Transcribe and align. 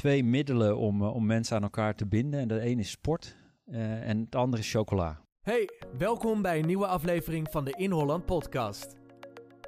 twee 0.00 0.24
middelen 0.24 0.76
om, 0.76 1.02
om 1.02 1.26
mensen 1.26 1.56
aan 1.56 1.62
elkaar 1.62 1.94
te 1.94 2.06
binden. 2.06 2.40
En 2.40 2.48
de 2.48 2.66
een 2.66 2.78
is 2.78 2.90
sport 2.90 3.36
en 3.66 4.18
het 4.18 4.34
andere 4.34 4.62
is 4.62 4.70
chocola. 4.70 5.20
Hey, 5.40 5.68
welkom 5.98 6.42
bij 6.42 6.58
een 6.58 6.66
nieuwe 6.66 6.86
aflevering 6.86 7.46
van 7.50 7.64
de 7.64 7.74
In 7.76 7.90
Holland 7.90 8.26
podcast. 8.26 8.96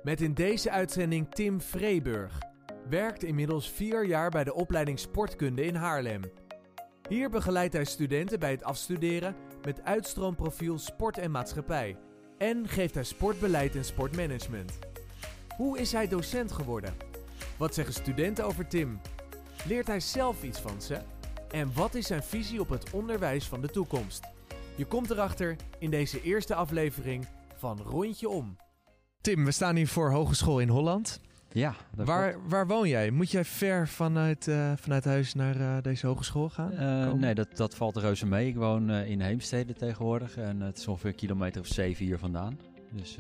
Met 0.03 0.21
in 0.21 0.34
deze 0.34 0.71
uitzending 0.71 1.30
Tim 1.30 1.60
Vreeburg. 1.60 2.38
Werkt 2.88 3.24
inmiddels 3.24 3.71
vier 3.71 4.06
jaar 4.06 4.30
bij 4.30 4.45
de 4.45 4.54
opleiding 4.54 4.98
Sportkunde 4.98 5.64
in 5.64 5.74
Haarlem. 5.74 6.23
Hier 7.09 7.30
begeleidt 7.30 7.75
hij 7.75 7.85
studenten 7.85 8.39
bij 8.39 8.51
het 8.51 8.64
afstuderen 8.64 9.35
met 9.64 9.85
uitstroomprofiel 9.85 10.79
Sport 10.79 11.19
en 11.19 11.30
Maatschappij. 11.30 11.96
En 12.39 12.69
geeft 12.69 12.95
hij 12.95 13.05
sportbeleid 13.05 13.77
en 13.77 13.85
sportmanagement. 13.85 14.79
Hoe 15.57 15.79
is 15.79 15.93
hij 15.93 16.09
docent 16.09 16.53
geworden? 16.53 16.95
Wat 17.59 17.75
zeggen 17.75 17.95
studenten 17.95 18.45
over 18.45 18.69
Tim? 18.69 19.01
Leert 19.68 19.86
hij 19.86 20.00
zelf 20.00 20.42
iets 20.42 20.60
van 20.60 20.82
ze? 20.82 20.98
En 21.50 21.70
wat 21.74 21.94
is 21.94 22.06
zijn 22.06 22.22
visie 22.22 22.61
op 22.61 22.68
het 22.68 22.90
onderwijs 22.90 23.48
van 23.48 23.61
de 23.61 23.68
toekomst? 23.68 24.25
Je 24.76 24.84
komt 24.84 25.11
erachter 25.11 25.57
in 25.79 25.90
deze 25.90 26.22
eerste 26.22 26.54
aflevering 26.54 27.26
van 27.57 27.79
Rondje 27.79 28.29
Om. 28.29 28.56
Tim, 29.20 29.44
we 29.44 29.50
staan 29.50 29.76
hier 29.76 29.89
voor 29.89 30.11
Hogeschool 30.11 30.61
in 30.61 30.68
Holland. 30.68 31.20
Ja, 31.53 31.75
waar, 31.94 32.36
waar 32.48 32.67
woon 32.67 32.89
jij? 32.89 33.11
Moet 33.11 33.30
jij 33.30 33.44
ver 33.44 33.89
vanuit, 33.89 34.47
uh, 34.47 34.72
vanuit 34.77 35.05
huis 35.05 35.34
naar 35.34 35.56
uh, 35.56 35.77
deze 35.83 36.06
hogeschool 36.06 36.48
gaan? 36.48 36.72
Uh, 36.72 37.12
nee, 37.12 37.34
dat, 37.34 37.56
dat 37.56 37.75
valt 37.75 37.97
reuze 37.97 38.27
mee. 38.27 38.48
Ik 38.48 38.56
woon 38.56 38.91
in 38.91 39.20
Heemstede 39.20 39.75
tegenwoordig 39.75 40.36
en 40.36 40.61
het 40.61 40.78
is 40.78 40.89
ongeveer 40.89 41.11
een 41.11 41.17
kilometer 41.17 41.61
of 41.61 41.67
zeven 41.67 42.05
hier 42.05 42.19
vandaan. 42.19 42.58
Dus, 42.91 43.19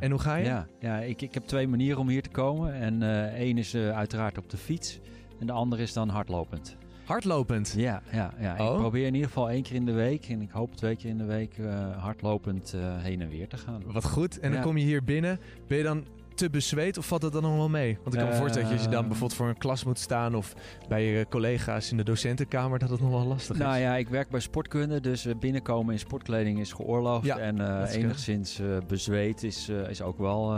en 0.00 0.10
hoe 0.10 0.20
ga 0.20 0.36
je? 0.36 0.44
Ja, 0.44 0.66
ja 0.80 0.98
ik, 0.98 1.22
ik 1.22 1.34
heb 1.34 1.44
twee 1.44 1.68
manieren 1.68 2.00
om 2.00 2.08
hier 2.08 2.22
te 2.22 2.28
komen. 2.28 2.74
En 2.74 3.02
één 3.34 3.58
is 3.58 3.74
uiteraard 3.74 4.38
op 4.38 4.50
de 4.50 4.56
fiets 4.56 5.00
en 5.42 5.48
de 5.48 5.52
andere 5.52 5.82
is 5.82 5.92
dan 5.92 6.08
hardlopend. 6.08 6.76
Hardlopend? 7.04 7.74
Ja, 7.76 8.02
ja, 8.12 8.34
ja. 8.40 8.54
ik 8.54 8.60
oh. 8.60 8.76
probeer 8.76 9.06
in 9.06 9.14
ieder 9.14 9.28
geval 9.28 9.50
één 9.50 9.62
keer 9.62 9.74
in 9.74 9.84
de 9.84 9.92
week 9.92 10.28
en 10.28 10.40
ik 10.40 10.50
hoop 10.50 10.74
twee 10.74 10.96
keer 10.96 11.10
in 11.10 11.18
de 11.18 11.24
week 11.24 11.56
hardlopend 11.96 12.74
heen 12.78 13.20
en 13.20 13.28
weer 13.28 13.48
te 13.48 13.56
gaan. 13.56 13.82
Wat 13.86 14.04
goed. 14.04 14.40
En 14.40 14.52
dan 14.52 14.62
kom 14.62 14.76
je 14.76 14.84
hier 14.84 15.04
binnen. 15.04 15.38
Ben 15.66 15.78
je 15.78 15.84
dan 15.84 16.04
te 16.34 16.50
bezweet 16.50 16.98
of 16.98 17.06
valt 17.06 17.22
het 17.22 17.32
dan 17.32 17.42
nog 17.42 17.56
wel 17.56 17.68
mee? 17.68 17.98
Want 18.02 18.14
ik 18.14 18.20
kan 18.20 18.28
me 18.28 18.34
voorstellen 18.34 18.70
dat 18.70 18.82
je 18.82 18.88
dan 18.88 19.02
bijvoorbeeld 19.02 19.34
voor 19.34 19.48
een 19.48 19.58
klas 19.58 19.84
moet 19.84 19.98
staan 19.98 20.34
of 20.34 20.54
bij 20.88 21.04
je 21.04 21.26
collega's 21.28 21.90
in 21.90 21.96
de 21.96 22.02
docentenkamer 22.02 22.78
dat 22.78 22.90
het 22.90 23.00
nog 23.00 23.10
wel 23.10 23.26
lastig 23.26 23.56
is. 23.56 23.62
Nou 23.62 23.78
ja, 23.78 23.96
ik 23.96 24.08
werk 24.08 24.30
bij 24.30 24.40
sportkunde, 24.40 25.00
dus 25.00 25.26
eh, 25.26 25.34
binnenkomen 25.34 25.92
in 25.92 25.98
sportkleding 25.98 26.60
is 26.60 26.72
geoorloofd. 26.72 27.28
en 27.28 27.56
uh, 27.56 27.94
enigszins 27.94 28.60
uh, 28.60 28.76
bezweet 28.86 29.42
is, 29.42 29.68
is 29.68 30.02
ook 30.02 30.18
wel... 30.18 30.54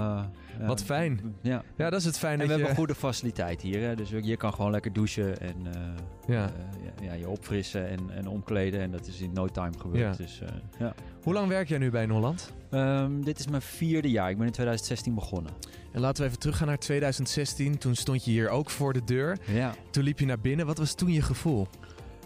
Wat 0.61 0.83
fijn. 0.83 1.35
Ja. 1.43 1.63
ja, 1.77 1.91
dat 1.91 2.01
is 2.01 2.07
het 2.07 2.19
fijn. 2.19 2.41
En 2.41 2.47
we 2.47 2.53
hebben 2.53 2.71
een 2.71 2.77
goede 2.77 2.95
faciliteit 2.95 3.63
hier, 3.63 3.81
hè? 3.81 3.95
dus 3.95 4.11
je 4.11 4.37
kan 4.37 4.55
gewoon 4.55 4.71
lekker 4.71 4.93
douchen 4.93 5.41
en 5.41 5.57
ja. 6.27 6.51
ja, 7.03 7.13
je 7.13 7.29
opfrissen 7.29 7.89
en, 7.89 7.99
en 8.11 8.29
omkleden. 8.29 8.81
En 8.81 8.91
dat 8.91 9.07
is 9.07 9.21
in 9.21 9.33
no 9.33 9.47
time 9.47 9.79
gebeurd. 9.79 10.17
Dus, 10.17 10.43
ja. 10.79 10.95
Hoe 11.25 11.33
lang 11.33 11.49
werk 11.49 11.69
jij 11.69 11.79
nu 11.79 11.91
bij 11.91 12.03
in 12.03 12.11
Holland? 12.11 12.53
Um, 12.71 13.25
dit 13.25 13.39
is 13.39 13.47
mijn 13.47 13.63
vierde 13.63 14.11
jaar. 14.11 14.31
Ik 14.31 14.37
ben 14.37 14.47
in 14.47 14.53
2016 14.53 15.15
begonnen. 15.15 15.53
En 15.93 16.01
laten 16.01 16.23
we 16.23 16.29
even 16.29 16.41
teruggaan 16.41 16.67
naar 16.67 16.79
2016. 16.79 17.79
Toen 17.79 17.95
stond 17.95 18.25
je 18.25 18.31
hier 18.31 18.49
ook 18.49 18.71
voor 18.71 18.93
de 18.93 19.05
deur. 19.05 19.39
Ja. 19.47 19.75
Toen 19.91 20.05
liep 20.05 20.19
je 20.19 20.27
naar 20.27 20.41
binnen. 20.41 20.67
Wat 20.67 20.79
was 20.79 20.95
toen 20.95 21.13
je 21.13 21.23
gevoel? 21.23 21.67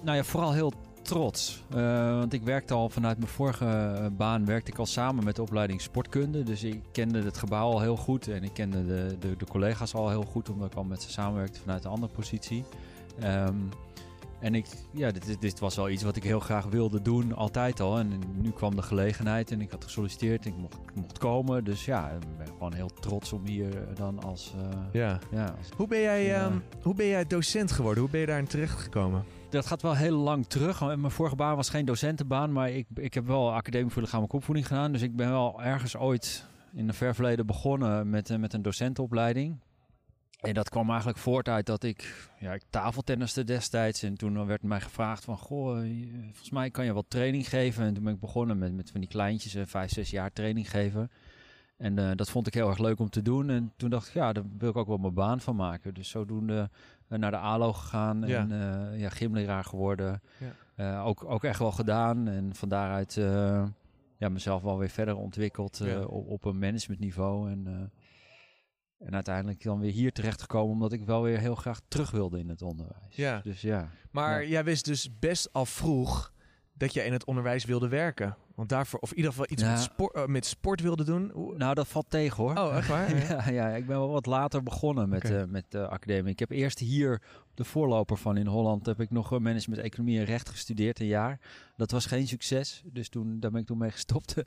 Nou 0.03 0.17
ja, 0.17 0.25
vooral 0.25 0.53
heel 0.53 0.73
trots. 1.03 1.65
Uh, 1.75 2.19
want 2.19 2.33
ik 2.33 2.43
werkte 2.43 2.75
al 2.75 2.89
vanuit 2.89 3.19
mijn 3.19 3.31
vorige 3.31 3.67
eh, 3.67 4.07
baan 4.17 4.45
werkte 4.45 4.73
ik 4.73 4.79
al 4.79 4.87
samen 4.87 5.25
met 5.25 5.37
de 5.37 5.43
opleiding 5.43 5.81
sportkunde. 5.81 6.43
Dus 6.43 6.63
ik 6.63 6.81
kende 6.93 7.23
het 7.23 7.39
gebouw 7.39 7.71
al 7.71 7.81
heel 7.81 7.97
goed. 7.97 8.29
En 8.29 8.43
ik 8.43 8.53
kende 8.53 8.87
de, 8.87 9.17
de, 9.21 9.37
de 9.37 9.47
collega's 9.47 9.95
al 9.95 10.09
heel 10.09 10.25
goed. 10.25 10.49
Omdat 10.49 10.71
ik 10.71 10.77
al 10.77 10.85
met 10.85 11.03
ze 11.03 11.11
samenwerkte 11.11 11.61
vanuit 11.61 11.85
een 11.85 11.91
andere 11.91 12.13
positie. 12.13 12.65
Um, 13.23 13.69
en 14.41 14.55
ik, 14.55 14.67
ja, 14.93 15.11
dit, 15.11 15.41
dit, 15.41 15.59
was 15.59 15.77
wel 15.77 15.89
iets 15.89 16.03
wat 16.03 16.17
ik 16.17 16.23
heel 16.23 16.41
graag 16.41 16.65
wilde 16.65 17.03
doen, 17.03 17.35
altijd 17.35 17.81
al. 17.81 17.99
En 17.99 18.13
nu 18.37 18.51
kwam 18.51 18.77
de 18.77 18.83
gelegenheid 18.83 19.51
en 19.51 19.61
ik 19.61 19.71
had 19.71 19.85
gesolliciteerd 19.85 20.45
en 20.45 20.51
ik 20.51 20.57
mocht, 20.57 20.77
mocht 20.95 21.19
komen. 21.19 21.65
Dus 21.65 21.85
ja, 21.85 22.11
ik 22.11 22.37
ben 22.39 22.47
gewoon 22.47 22.73
heel 22.73 22.91
trots 23.01 23.33
om 23.33 23.47
hier 23.47 23.95
dan 23.95 24.23
als... 24.23 24.55
Uh, 24.57 24.79
ja. 24.93 25.19
ja 25.31 25.55
hoe, 25.77 25.89
ben 25.89 26.01
jij, 26.01 26.45
um, 26.45 26.63
hoe 26.83 26.95
ben 26.95 27.07
jij 27.07 27.27
docent 27.27 27.73
geworden? 27.73 28.03
Hoe 28.03 28.11
ben 28.11 28.21
je 28.21 28.27
daarin 28.27 28.47
terechtgekomen? 28.47 29.25
Dat 29.51 29.67
gaat 29.67 29.83
wel 29.83 29.97
heel 29.97 30.17
lang 30.17 30.47
terug. 30.47 30.81
Mijn 30.81 31.11
vorige 31.11 31.37
baan 31.37 31.57
was 31.57 31.69
geen 31.69 31.85
docentenbaan, 31.85 32.53
maar 32.53 32.71
ik, 32.71 32.87
ik 32.95 33.15
heb 33.15 33.27
wel 33.27 33.53
academie 33.53 33.91
voor 33.91 34.03
lichamelijke 34.03 34.37
opvoeding 34.37 34.67
gedaan. 34.67 34.93
Dus 34.93 35.03
ik 35.03 35.17
ben 35.17 35.31
wel 35.31 35.63
ergens 35.63 35.97
ooit 35.97 36.47
in 36.75 36.89
een 36.89 36.95
ver 36.95 37.15
verleden 37.15 37.47
begonnen 37.47 38.11
met, 38.11 38.39
met 38.39 38.53
een 38.53 38.63
docentenopleiding. 38.63 39.59
En 40.39 40.55
dat 40.55 40.69
kwam 40.69 40.89
eigenlijk 40.89 41.19
voort 41.19 41.49
uit 41.49 41.67
dat 41.67 41.83
ik, 41.83 42.29
ja, 42.39 42.53
ik 42.53 42.63
tafeltenniste 42.71 43.45
destijds. 43.45 44.03
En 44.03 44.15
toen 44.15 44.47
werd 44.47 44.63
mij 44.63 44.81
gevraagd 44.81 45.25
van, 45.25 45.39
goh, 45.39 45.79
eh, 45.79 46.09
volgens 46.25 46.51
mij 46.51 46.71
kan 46.71 46.85
je 46.85 46.93
wat 46.93 47.05
training 47.09 47.49
geven. 47.49 47.85
En 47.85 47.95
toen 47.95 48.05
ben 48.05 48.13
ik 48.13 48.21
begonnen 48.21 48.59
met, 48.59 48.73
met 48.73 48.91
van 48.91 49.01
die 49.01 49.09
kleintjes, 49.09 49.55
uh, 49.55 49.63
vijf, 49.67 49.91
zes 49.91 50.11
jaar 50.11 50.33
training 50.33 50.71
geven. 50.71 51.11
En 51.77 51.99
uh, 51.99 52.11
dat 52.15 52.31
vond 52.31 52.47
ik 52.47 52.55
heel 52.55 52.69
erg 52.69 52.79
leuk 52.79 52.99
om 52.99 53.11
te 53.11 53.23
doen. 53.23 53.51
En 53.51 53.73
toen 53.77 53.91
dacht 53.91 54.09
ik, 54.09 54.15
ja, 54.15 54.33
daar 54.33 54.45
wil 54.59 54.71
ik 54.71 54.77
ook 54.77 54.87
wel 54.87 54.97
mijn 54.97 55.15
baan 55.15 55.41
van 55.41 55.57
maken. 55.57 55.95
Dus 55.95 56.09
zodoende 56.09 56.71
naar 57.09 57.31
de 57.31 57.37
ALO 57.37 57.73
gegaan 57.73 58.25
en 58.25 58.51
uh, 58.51 59.01
ja, 59.01 59.09
gymleraar 59.09 59.65
geworden. 59.65 60.23
Ja. 60.77 61.03
ook, 61.03 61.25
ook 61.25 61.45
echt 61.45 61.59
wel 61.59 61.73
gedaan. 61.73 62.29
En 62.29 62.55
van 62.55 62.69
daaruit 62.69 63.15
ja, 64.17 64.29
mezelf 64.29 64.63
wel 64.63 64.79
weer 64.79 64.89
verder 64.89 65.17
ontwikkeld 65.17 65.81
op, 66.07 66.29
op 66.29 66.45
een 66.45 66.59
managementniveau. 66.59 67.51
En 67.51 67.91
en 68.99 69.15
uiteindelijk 69.15 69.63
dan 69.63 69.81
weer 69.81 69.93
hier 69.93 70.13
terechtgekomen 70.13 70.73
omdat 70.73 70.93
ik 70.93 71.05
wel 71.05 71.23
weer 71.23 71.39
heel 71.39 71.55
graag 71.55 71.81
terug 71.89 72.11
wilde 72.11 72.39
in 72.39 72.49
het 72.49 72.63
onderwijs. 72.63 73.17
Ja. 73.17 73.41
Dus 73.41 73.61
ja. 73.61 73.91
Maar 74.11 74.47
jij 74.47 74.65
wist 74.65 74.85
dus 74.85 75.19
best 75.19 75.53
al 75.53 75.67
vroeg 75.67 76.33
dat 76.79 76.93
je 76.95 77.05
in 77.05 77.13
het 77.13 77.25
onderwijs 77.25 77.65
wilde 77.65 77.89
werken. 77.89 78.37
Want 78.55 78.69
daarvoor, 78.69 78.99
of 78.99 79.11
in 79.11 79.17
ieder 79.17 79.31
geval 79.31 79.47
iets 79.51 79.63
met, 79.63 79.81
sport, 79.81 80.17
uh, 80.17 80.27
met 80.27 80.47
sport 80.47 80.81
wilde 80.81 81.05
doen. 81.05 81.33
Nou, 81.57 81.75
dat 81.75 81.89
valt 81.89 82.11
tegen 82.11 82.37
hoor. 82.37 82.57
Oh, 82.57 82.77
echt 82.77 82.89
waar? 82.89 83.17
ja, 83.29 83.51
ja, 83.51 83.69
ik 83.69 83.87
ben 83.87 83.99
wel 83.99 84.11
wat 84.11 84.27
later 84.27 84.63
begonnen 84.63 85.09
met, 85.09 85.25
okay. 85.25 85.41
uh, 85.41 85.45
met 85.49 85.65
de 85.69 85.89
academie. 85.89 86.33
Ik 86.33 86.39
heb 86.39 86.51
eerst 86.51 86.79
hier, 86.79 87.23
de 87.55 87.65
voorloper 87.65 88.17
van 88.17 88.37
in 88.37 88.47
Holland, 88.47 88.87
heb 88.87 89.01
ik 89.01 89.11
nog 89.11 89.39
management, 89.39 89.83
economie 89.83 90.19
en 90.19 90.25
recht 90.25 90.49
gestudeerd 90.49 91.01
een 91.01 91.07
jaar. 91.07 91.41
Dat 91.77 91.91
was 91.91 92.07
geen 92.07 92.29
succes, 92.29 92.83
dus 92.85 93.09
toen, 93.09 93.41
daar 93.41 93.51
ben 93.51 93.61
ik 93.61 93.67
toen 93.67 93.79
mee 93.79 93.91
gestopt. 93.91 94.35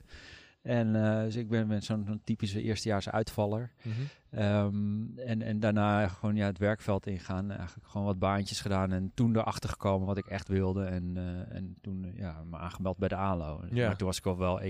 En 0.62 0.94
uh, 0.94 1.22
dus 1.22 1.36
ik 1.36 1.48
ben, 1.48 1.68
ben 1.68 1.82
zo'n 1.82 2.20
typische 2.24 2.62
eerstejaars 2.62 3.08
uitvaller. 3.08 3.70
Mm 3.82 3.92
-hmm. 3.92 4.42
um, 4.42 5.18
en, 5.18 5.42
en 5.42 5.60
daarna 5.60 6.08
gewoon 6.08 6.36
ja, 6.36 6.46
het 6.46 6.58
werkveld 6.58 7.06
ingaan. 7.06 7.50
Eigenlijk 7.50 7.88
gewoon 7.88 8.06
wat 8.06 8.18
baantjes 8.18 8.60
gedaan. 8.60 8.92
En 8.92 9.10
toen 9.14 9.36
erachter 9.36 9.70
gekomen 9.70 10.06
wat 10.06 10.16
ik 10.16 10.26
echt 10.26 10.48
wilde. 10.48 10.84
En, 10.84 11.14
uh, 11.16 11.56
en 11.56 11.76
toen 11.80 12.12
ja, 12.16 12.42
me 12.50 12.56
aangemeld 12.56 12.96
bij 12.96 13.08
de 13.08 13.16
ALO. 13.16 13.64
Ja. 13.70 13.86
Maar 13.86 13.96
toen 13.96 14.06
was 14.06 14.18
ik 14.18 14.26
al 14.26 14.38
wel 14.38 14.60
1,22. 14.60 14.66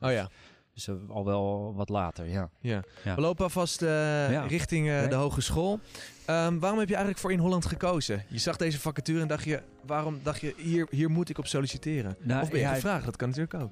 Oh 0.00 0.12
ja. 0.12 0.28
Dus 0.74 0.86
uh, 0.86 0.94
al 1.08 1.24
wel 1.24 1.74
wat 1.74 1.88
later, 1.88 2.28
ja. 2.28 2.50
ja. 2.60 2.82
We 3.02 3.20
lopen 3.20 3.44
alvast 3.44 3.82
uh, 3.82 3.88
ja. 4.30 4.46
richting 4.46 4.86
uh, 4.86 5.08
de 5.08 5.14
hogeschool. 5.14 5.72
Um, 5.72 6.58
waarom 6.58 6.78
heb 6.78 6.88
je 6.88 6.94
eigenlijk 6.94 7.18
voor 7.18 7.32
in 7.32 7.38
Holland 7.38 7.66
gekozen? 7.66 8.24
Je 8.28 8.38
zag 8.38 8.56
deze 8.56 8.80
vacature 8.80 9.20
en 9.20 9.28
dacht 9.28 9.44
je, 9.44 9.62
waarom 9.86 10.20
dacht 10.22 10.40
je, 10.40 10.54
hier, 10.56 10.86
hier 10.90 11.10
moet 11.10 11.28
ik 11.28 11.38
op 11.38 11.46
solliciteren? 11.46 12.16
Nou, 12.20 12.42
of 12.42 12.50
ben 12.50 12.58
je 12.58 12.64
ja, 12.64 12.74
gevraagd? 12.74 13.04
Dat 13.04 13.16
kan 13.16 13.28
natuurlijk 13.28 13.54
ook. 13.54 13.70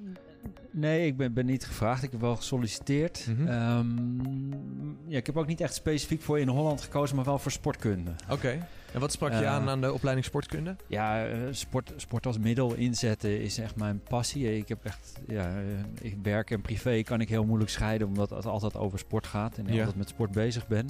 Nee, 0.70 1.06
ik 1.06 1.16
ben, 1.16 1.32
ben 1.32 1.46
niet 1.46 1.66
gevraagd. 1.66 2.02
Ik 2.02 2.10
heb 2.10 2.20
wel 2.20 2.36
gesolliciteerd. 2.36 3.26
Mm 3.28 3.46
-hmm. 3.46 3.78
um, 3.78 4.98
ja, 5.06 5.16
ik 5.16 5.26
heb 5.26 5.36
ook 5.36 5.46
niet 5.46 5.60
echt 5.60 5.74
specifiek 5.74 6.22
voor 6.22 6.38
in 6.38 6.48
Holland 6.48 6.80
gekozen, 6.80 7.16
maar 7.16 7.24
wel 7.24 7.38
voor 7.38 7.52
sportkunde. 7.52 8.10
Oké. 8.30 8.66
En 8.92 9.00
wat 9.00 9.12
sprak 9.12 9.32
je 9.32 9.40
uh, 9.40 9.52
aan 9.52 9.68
aan 9.68 9.80
de 9.80 9.92
opleiding 9.92 10.26
sportkunde? 10.26 10.76
Ja, 10.86 11.28
uh, 11.28 11.38
sport, 11.50 11.92
sport 11.96 12.26
als 12.26 12.38
middel 12.38 12.74
inzetten 12.74 13.40
is 13.40 13.58
echt 13.58 13.76
mijn 13.76 14.02
passie. 14.02 14.56
Ik 14.56 14.68
heb 14.68 14.84
echt, 14.84 15.20
ja, 15.26 15.52
ik 16.00 16.16
werk 16.22 16.50
en 16.50 16.60
privé 16.60 17.02
kan 17.02 17.20
ik 17.20 17.28
heel 17.28 17.44
moeilijk 17.44 17.70
scheiden, 17.70 18.06
omdat 18.06 18.30
het 18.30 18.46
altijd 18.46 18.76
over 18.76 18.98
sport 18.98 19.26
gaat 19.26 19.58
en 19.58 19.66
ik 19.66 19.72
ja. 19.72 19.78
altijd 19.78 19.96
met 19.96 20.08
sport 20.08 20.32
bezig 20.32 20.66
ben. 20.66 20.88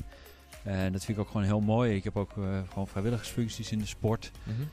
En 0.62 0.92
dat 0.92 1.04
vind 1.04 1.18
ik 1.18 1.24
ook 1.24 1.30
gewoon 1.30 1.46
heel 1.46 1.60
mooi. 1.60 1.94
Ik 1.94 2.04
heb 2.04 2.16
ook 2.16 2.36
uh, 2.36 2.58
gewoon 2.68 2.88
vrijwilligersfuncties 2.88 3.72
in 3.72 3.78
de 3.78 3.86
sport. 3.86 4.30
Mm 4.44 4.54
-hmm. 4.54 4.68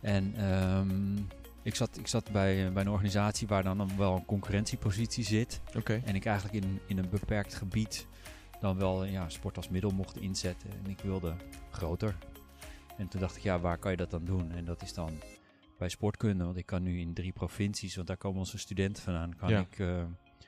En 0.00 0.44
um, 0.54 1.28
ik 1.64 1.74
zat, 1.74 1.98
ik 1.98 2.06
zat 2.06 2.32
bij, 2.32 2.72
bij 2.72 2.82
een 2.82 2.90
organisatie 2.90 3.46
waar 3.46 3.62
dan 3.62 3.96
wel 3.96 4.16
een 4.16 4.24
concurrentiepositie 4.24 5.24
zit. 5.24 5.60
Okay. 5.76 6.02
En 6.04 6.14
ik 6.14 6.24
eigenlijk 6.24 6.64
in, 6.64 6.80
in 6.86 6.98
een 6.98 7.08
beperkt 7.08 7.54
gebied 7.54 8.06
dan 8.60 8.76
wel 8.76 9.04
ja, 9.04 9.28
sport 9.28 9.56
als 9.56 9.68
middel 9.68 9.90
mocht 9.90 10.16
inzetten. 10.16 10.70
En 10.70 10.90
ik 10.90 11.00
wilde 11.00 11.34
groter. 11.70 12.16
En 12.96 13.08
toen 13.08 13.20
dacht 13.20 13.36
ik, 13.36 13.42
ja, 13.42 13.60
waar 13.60 13.78
kan 13.78 13.90
je 13.90 13.96
dat 13.96 14.10
dan 14.10 14.24
doen? 14.24 14.52
En 14.52 14.64
dat 14.64 14.82
is 14.82 14.94
dan 14.94 15.10
bij 15.78 15.88
sportkunde. 15.88 16.44
Want 16.44 16.56
ik 16.56 16.66
kan 16.66 16.82
nu 16.82 17.00
in 17.00 17.14
drie 17.14 17.32
provincies, 17.32 17.94
want 17.96 18.06
daar 18.06 18.16
komen 18.16 18.38
onze 18.38 18.58
studenten 18.58 19.02
vandaan, 19.02 19.36
kan, 19.36 19.48
ja. 19.48 19.60
ik, 19.60 19.78
uh, 19.78 20.04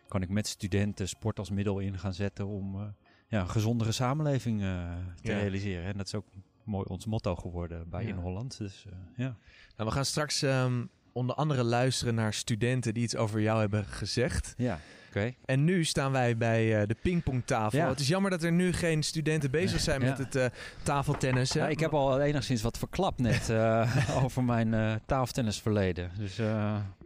kan 0.09 0.23
ik 0.23 0.29
met 0.29 0.47
studenten 0.47 1.09
sport 1.09 1.39
als 1.39 1.51
middel 1.51 1.79
in 1.79 1.99
gaan 1.99 2.15
zetten 2.15 2.47
om 2.47 2.75
uh, 2.75 2.87
ja, 3.29 3.41
een 3.41 3.49
gezondere 3.49 3.93
samenleving 3.93 4.61
uh, 4.61 4.95
te 5.23 5.31
ja. 5.31 5.39
realiseren. 5.39 5.85
En 5.85 5.97
dat 5.97 6.07
is 6.07 6.15
ook 6.15 6.27
mooi 6.65 6.85
ons 6.89 7.07
motto 7.07 7.35
geworden 7.35 7.89
bij 7.89 8.03
ja. 8.03 8.09
In 8.09 8.17
Holland. 8.17 8.59
Dus 8.59 8.87
ja. 9.17 9.37
Nou, 9.77 9.89
we 9.89 9.91
gaan 9.91 10.05
straks 10.05 10.43
um, 10.43 10.91
onder 11.17 11.37
andere 11.37 11.63
luisteren 11.63 12.15
naar 12.15 12.35
studenten 12.35 12.95
die 12.95 13.03
iets 13.03 13.17
over 13.17 13.41
jou 13.41 13.61
hebben 13.61 13.85
gezegd. 13.85 14.55
Ja, 14.57 14.79
oké. 15.09 15.33
En 15.45 15.65
nu 15.65 15.85
staan 15.85 16.13
wij 16.13 16.37
bij 16.37 16.81
eh, 16.81 16.87
de 16.89 16.97
pingpongtafel. 17.03 17.79
Ja. 17.79 17.89
Het 17.89 18.01
is 18.01 18.09
jammer 18.09 18.31
dat 18.31 18.43
er 18.43 18.53
nu 18.53 18.73
geen 18.73 19.03
studenten 19.03 19.51
bezig 19.51 19.81
zijn 19.81 20.01
Ja. 20.01 20.09
met 20.09 20.19
het 20.19 20.35
eh 20.37 20.47
tafeltennis. 20.83 21.53
Ja, 21.53 21.69
ik 21.69 21.81
heb 21.81 21.95
al 21.95 22.21
enigszins 22.21 22.63
wat 22.63 22.79
verklapt 22.79 23.19
net 23.19 23.51
eh, 23.51 24.23
over 24.25 24.45
mijn 24.45 25.01
tafeltennisverleden. 25.07 26.11
Dus 26.19 26.37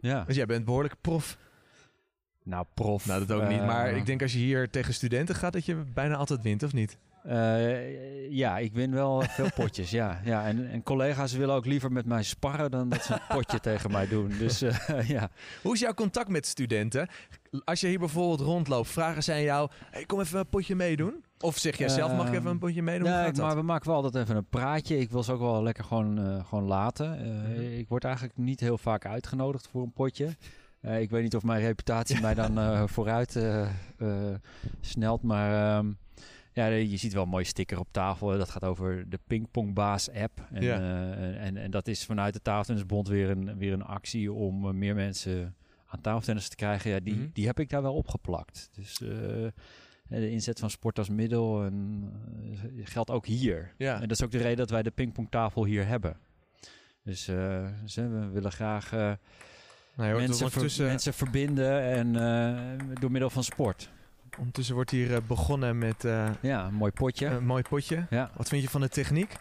ja. 0.01 0.23
Dus 0.25 0.35
jij 0.35 0.45
bent 0.45 0.65
behoorlijk 0.65 0.95
prof. 1.01 1.37
Nou, 2.43 2.65
prof. 2.73 3.05
Nou, 3.05 3.25
dat 3.25 3.41
ook 3.41 3.49
niet. 3.49 3.65
Maar 3.65 3.91
ik 3.91 4.05
denk 4.05 4.21
als 4.21 4.33
je 4.33 4.39
hier 4.39 4.69
tegen 4.69 4.93
studenten 4.93 5.35
gaat, 5.35 5.53
dat 5.53 5.65
je 5.65 5.75
bijna 5.75 6.15
altijd 6.15 6.41
wint, 6.41 6.63
of 6.63 6.73
niet? 6.73 6.97
Eh, 7.23 8.31
ja, 8.31 8.57
ik 8.57 8.73
win 8.73 8.91
wel 8.91 9.21
veel 9.21 9.49
potjes, 9.61 9.89
ja. 9.89 10.21
ja 10.23 10.45
en, 10.45 10.69
en 10.69 10.83
collega's 10.83 11.33
willen 11.33 11.55
ook 11.55 11.65
liever 11.65 11.91
met 11.91 12.05
mij 12.05 12.23
sparren 12.23 12.71
dan 12.71 12.89
dat 12.89 13.03
ze 13.03 13.13
een 13.13 13.35
potje 13.35 13.59
tegen 13.69 13.91
mij 13.91 14.07
doen. 14.07 14.33
Dus 14.37 14.61
eh, 14.61 15.07
ja. 15.15 15.29
Hoe 15.61 15.73
is 15.73 15.79
jouw 15.79 15.93
contact 15.93 16.29
met 16.29 16.45
studenten? 16.45 17.07
Als 17.63 17.79
je 17.79 17.87
hier 17.87 17.99
bijvoorbeeld 17.99 18.39
rondloopt, 18.39 18.89
vragen 18.89 19.23
zij 19.23 19.43
jou... 19.43 19.69
Hey, 19.91 20.05
kom 20.05 20.19
even 20.19 20.39
een 20.39 20.49
potje 20.49 20.75
meedoen. 20.75 21.23
Of 21.39 21.57
zeg 21.57 21.77
jij 21.77 21.89
zelf, 21.89 22.15
mag 22.15 22.27
ik 22.27 22.33
even 22.33 22.49
een 22.49 22.59
potje 22.59 22.81
meedoen? 22.81 23.09
Nee, 23.09 23.31
maar 23.31 23.55
we 23.55 23.61
maken 23.61 23.87
wel 23.87 23.95
altijd 23.95 24.23
even 24.23 24.35
een 24.35 24.49
praatje. 24.49 24.97
Ik 24.97 25.11
wil 25.11 25.23
ze 25.23 25.31
ook 25.31 25.39
wel 25.39 25.63
lekker 25.63 25.83
gewoon, 25.83 26.17
eh, 26.17 26.45
gewoon 26.45 26.63
laten. 26.63 27.09
Mhm. 27.09 27.61
Ik 27.61 27.89
word 27.89 28.03
eigenlijk 28.03 28.37
niet 28.37 28.59
heel 28.59 28.77
vaak 28.77 29.05
uitgenodigd 29.05 29.67
voor 29.71 29.83
een 29.83 29.93
potje. 29.93 30.35
Ik 30.81 31.09
weet 31.09 31.23
niet 31.23 31.35
of 31.35 31.43
mijn 31.43 31.61
reputatie 31.61 32.21
mij 32.21 32.33
dan 32.33 32.89
vooruit 32.89 33.39
snelt. 34.81 35.23
Maar 35.23 35.77
ehm, 35.77 35.91
ja, 36.53 36.65
je 36.65 36.97
ziet 36.97 37.13
wel 37.13 37.23
een 37.23 37.29
mooie 37.29 37.43
sticker 37.43 37.79
op 37.79 37.87
tafel. 37.91 38.37
Dat 38.37 38.49
gaat 38.49 38.63
over 38.63 39.09
de 39.09 39.19
Pingpongbaas 39.27 40.11
app. 40.11 40.47
En, 40.51 40.63
Ja. 40.63 40.75
eh, 40.79 41.45
en, 41.45 41.57
en 41.57 41.71
dat 41.71 41.87
is 41.87 42.05
vanuit 42.05 42.33
de 42.33 42.41
Tafeltennisbond 42.41 43.07
weer 43.07 43.29
een, 43.29 43.57
weer 43.57 43.73
een 43.73 43.83
actie 43.83 44.31
om 44.33 44.67
eh, 44.67 44.73
meer 44.73 44.95
mensen 44.95 45.55
aan 45.85 46.01
tafeltennis 46.01 46.47
te 46.47 46.55
krijgen. 46.55 46.91
Ja, 46.91 46.99
die, 46.99 47.13
Mhm. 47.15 47.27
die 47.33 47.45
heb 47.45 47.59
ik 47.59 47.69
daar 47.69 47.81
wel 47.81 47.93
opgeplakt. 47.95 48.69
Dus... 48.73 49.01
eh, 49.01 49.07
de 50.07 50.29
inzet 50.31 50.59
van 50.59 50.69
sport 50.69 50.97
als 50.97 51.09
middel 51.09 51.63
en, 51.63 52.09
geldt 52.83 53.09
ook 53.09 53.25
hier. 53.25 53.73
Ja. 53.77 53.93
En 53.95 54.01
dat 54.01 54.11
is 54.11 54.23
ook 54.23 54.31
de 54.31 54.37
reden 54.37 54.57
dat 54.57 54.69
wij 54.69 54.83
de 54.83 54.91
pingpongtafel 54.91 55.65
hier 55.65 55.87
hebben. 55.87 56.17
Dus, 57.03 57.25
dus, 57.81 57.95
we 57.95 58.29
willen 58.33 58.51
graag 58.51 58.91
Nou, 58.91 59.17
mensen, 60.17 60.51
ver- 60.51 60.85
mensen 60.85 61.13
verbinden 61.13 61.81
en 61.81 62.13
door 62.99 63.11
middel 63.11 63.29
van 63.29 63.43
sport. 63.43 63.89
Ondertussen 64.37 64.75
wordt 64.75 64.89
hier 64.91 65.13
eh, 65.15 65.21
begonnen 65.27 65.77
met 65.77 66.05
eh, 66.05 66.29
Ja, 66.41 66.65
een 66.65 66.73
mooi 66.73 66.91
potje. 66.91 67.25
een 67.27 67.45
mooi 67.45 67.63
potje. 67.69 68.05
ja. 68.09 68.31
Wat 68.35 68.47
vind 68.49 68.61
je 68.63 68.69
van 68.69 68.81
de 68.81 68.89
techniek? 68.89 69.35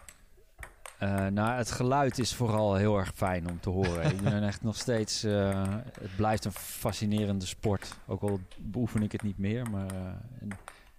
Eh, 0.98 1.26
nou, 1.26 1.56
het 1.56 1.70
geluid 1.70 2.18
is 2.18 2.34
vooral 2.34 2.74
heel 2.74 2.98
erg 2.98 3.12
fijn 3.14 3.48
om 3.50 3.60
te 3.60 3.70
horen. 3.70 4.04
ik 4.10 4.20
ben 4.20 4.42
echt 4.46 4.62
nog 4.62 4.76
steeds... 4.76 5.24
eh, 5.24 5.62
het 6.00 6.16
blijft 6.16 6.44
een 6.44 6.52
fascinerende 6.52 7.46
sport. 7.46 7.94
Ook 8.06 8.22
al 8.22 8.40
beoefen 8.58 9.02
ik 9.02 9.12
het 9.12 9.22
niet 9.22 9.38
meer, 9.38 9.70
maar... 9.70 9.86
eh, 9.86 10.48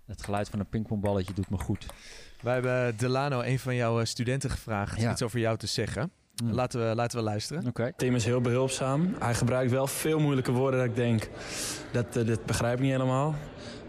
het 0.06 0.24
geluid 0.24 0.50
van 0.50 0.60
een 0.60 0.66
pingpongballetje 0.70 1.34
doet 1.34 1.50
me 1.50 1.58
goed. 1.58 1.86
Wij 2.42 2.54
hebben 2.54 2.98
Delano, 2.98 3.42
een 3.42 3.60
van 3.60 3.76
jouw 3.76 4.06
studenten, 4.06 4.50
gevraagd 4.50 5.02
Ja. 5.02 5.12
iets 5.12 5.22
over 5.22 5.40
jou 5.40 5.58
te 5.58 5.68
zeggen. 5.68 6.12
Laten, 6.44 6.90
we, 6.90 6.96
laten 6.96 7.18
we 7.18 7.24
luisteren. 7.24 7.68
Oké. 7.68 7.92
Tim 7.98 8.16
is 8.16 8.26
heel 8.26 8.42
behulpzaam. 8.42 9.16
Hij 9.20 9.34
gebruikt 9.36 9.72
wel 9.72 9.88
veel 9.88 10.20
moeilijke 10.20 10.52
woorden 10.52 10.80
dat 10.80 10.90
ik 10.90 10.96
denk, 10.96 11.30
dat, 11.92 12.14
dit 12.14 12.46
begrijp 12.46 12.74
ik 12.76 12.82
niet 12.82 12.92
helemaal. 12.92 13.36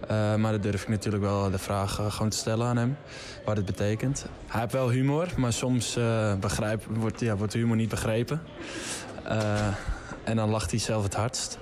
Eh, 0.09 0.35
maar 0.35 0.53
dat 0.53 0.63
durf 0.63 0.83
ik 0.83 0.89
natuurlijk 0.89 1.23
wel 1.23 1.51
de 1.51 1.59
vraag 1.59 1.99
eh, 1.99 2.11
gewoon 2.11 2.29
te 2.29 2.37
stellen 2.37 2.67
aan 2.67 2.77
hem, 2.77 2.97
wat 3.45 3.57
het 3.57 3.67
betekent. 3.67 4.27
Hij 4.47 4.61
heeft 4.61 4.73
wel 4.73 4.91
humor, 4.91 5.29
maar 5.37 5.53
soms 5.53 5.97
eh, 5.97 6.35
begrijp, 6.35 6.85
wordt, 6.89 7.21
ja, 7.21 7.37
wordt 7.37 7.53
humor 7.53 7.77
niet 7.77 7.89
begrepen. 7.89 8.43
En 10.25 10.37
dan 10.37 10.51
lacht 10.51 10.71
hij 10.71 10.81
zelf 10.81 11.03
het 11.03 11.15
hardst. 11.15 11.59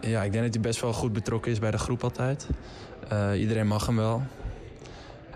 Ja, 0.00 0.22
ik 0.22 0.32
denk 0.32 0.44
dat 0.44 0.54
hij 0.54 0.62
best 0.62 0.80
wel 0.80 0.92
goed 0.92 1.12
betrokken 1.12 1.52
is 1.52 1.58
bij 1.58 1.70
de 1.70 1.78
groep 1.78 2.04
altijd. 2.04 2.46
Iedereen 3.34 3.66
mag 3.66 3.86
hem 3.86 3.96
wel. 3.96 4.22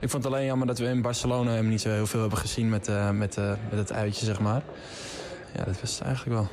Ik 0.01 0.11
vond 0.11 0.25
het 0.25 0.33
alleen 0.33 0.47
jammer 0.47 0.67
dat 0.67 0.79
we 0.79 0.85
in 0.85 1.03
Barcelona 1.03 1.51
hem 1.51 1.69
niet 1.69 1.81
zo 1.81 1.89
heel 1.89 2.07
veel 2.07 2.21
hebben 2.21 2.39
gezien 2.39 2.69
met, 2.69 2.91
met, 3.13 3.37
met 3.37 3.79
het 3.79 3.93
uitje, 3.93 4.25
zeg 4.25 4.41
maar. 4.41 4.63
Ja, 5.57 5.65
dat 5.65 5.81
was 5.81 6.01
eigenlijk 6.01 6.37
wel. 6.37 6.49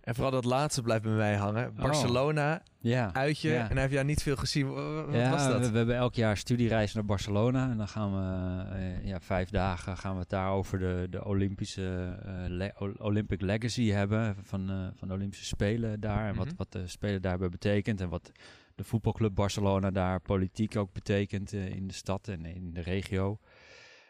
En 0.00 0.14
vooral 0.14 0.32
dat 0.32 0.44
laatste 0.44 0.82
blijft 0.82 1.02
bij 1.02 1.12
mij 1.12 1.34
hangen. 1.36 1.74
Barcelona, 1.74 2.62
Ja. 2.78 3.14
uitje. 3.14 3.48
Oh. 3.48 3.54
Ja. 3.54 3.62
En 3.62 3.70
hij 3.72 3.80
heeft 3.80 3.92
jou 3.92 4.04
niet 4.06 4.22
veel 4.22 4.36
gezien. 4.36 4.72
Wa- 4.72 4.82
wa- 4.92 5.04
Wat 5.04 5.14
ja, 5.14 5.30
was 5.30 5.46
dat? 5.46 5.60
We, 5.60 5.70
we 5.70 5.76
hebben 5.76 5.96
elk 5.96 6.14
jaar 6.14 6.36
studiereis 6.36 6.94
naar 6.94 7.04
Barcelona. 7.04 7.70
En 7.70 7.76
dan 7.76 7.88
gaan 7.88 8.12
we 8.12 8.64
eh, 8.74 9.04
ja, 9.06 9.20
vijf 9.20 9.50
dagen 9.50 9.96
gaan 9.96 10.14
we 10.14 10.20
het 10.20 10.28
daar 10.28 10.50
over 10.50 10.78
de, 10.78 11.06
de 11.10 11.24
Olympische 11.24 12.16
eh, 12.24 12.32
le- 12.48 12.72
Olympic 12.98 13.40
Legacy 13.40 13.90
hebben. 13.90 14.36
Van, 14.42 14.70
eh, 14.70 14.86
van 14.94 15.08
de 15.08 15.14
Olympische 15.14 15.44
Spelen 15.46 16.00
daar. 16.00 16.24
En 16.26 16.34
Mhm. 16.34 16.38
wat, 16.38 16.54
wat 16.56 16.72
de 16.72 16.86
Spelen 16.86 17.22
daar 17.22 17.30
hebben 17.30 17.50
betekend. 17.50 18.00
En 18.00 18.08
wat 18.08 18.32
de 18.74 18.84
voetbalclub 18.84 19.34
Barcelona 19.34 19.90
daar 19.90 20.20
politiek 20.20 20.76
ook 20.76 20.92
betekent 20.92 21.52
in 21.52 21.86
de 21.86 21.94
stad 21.94 22.28
en 22.28 22.44
in 22.44 22.72
de 22.74 22.80
regio. 22.80 23.38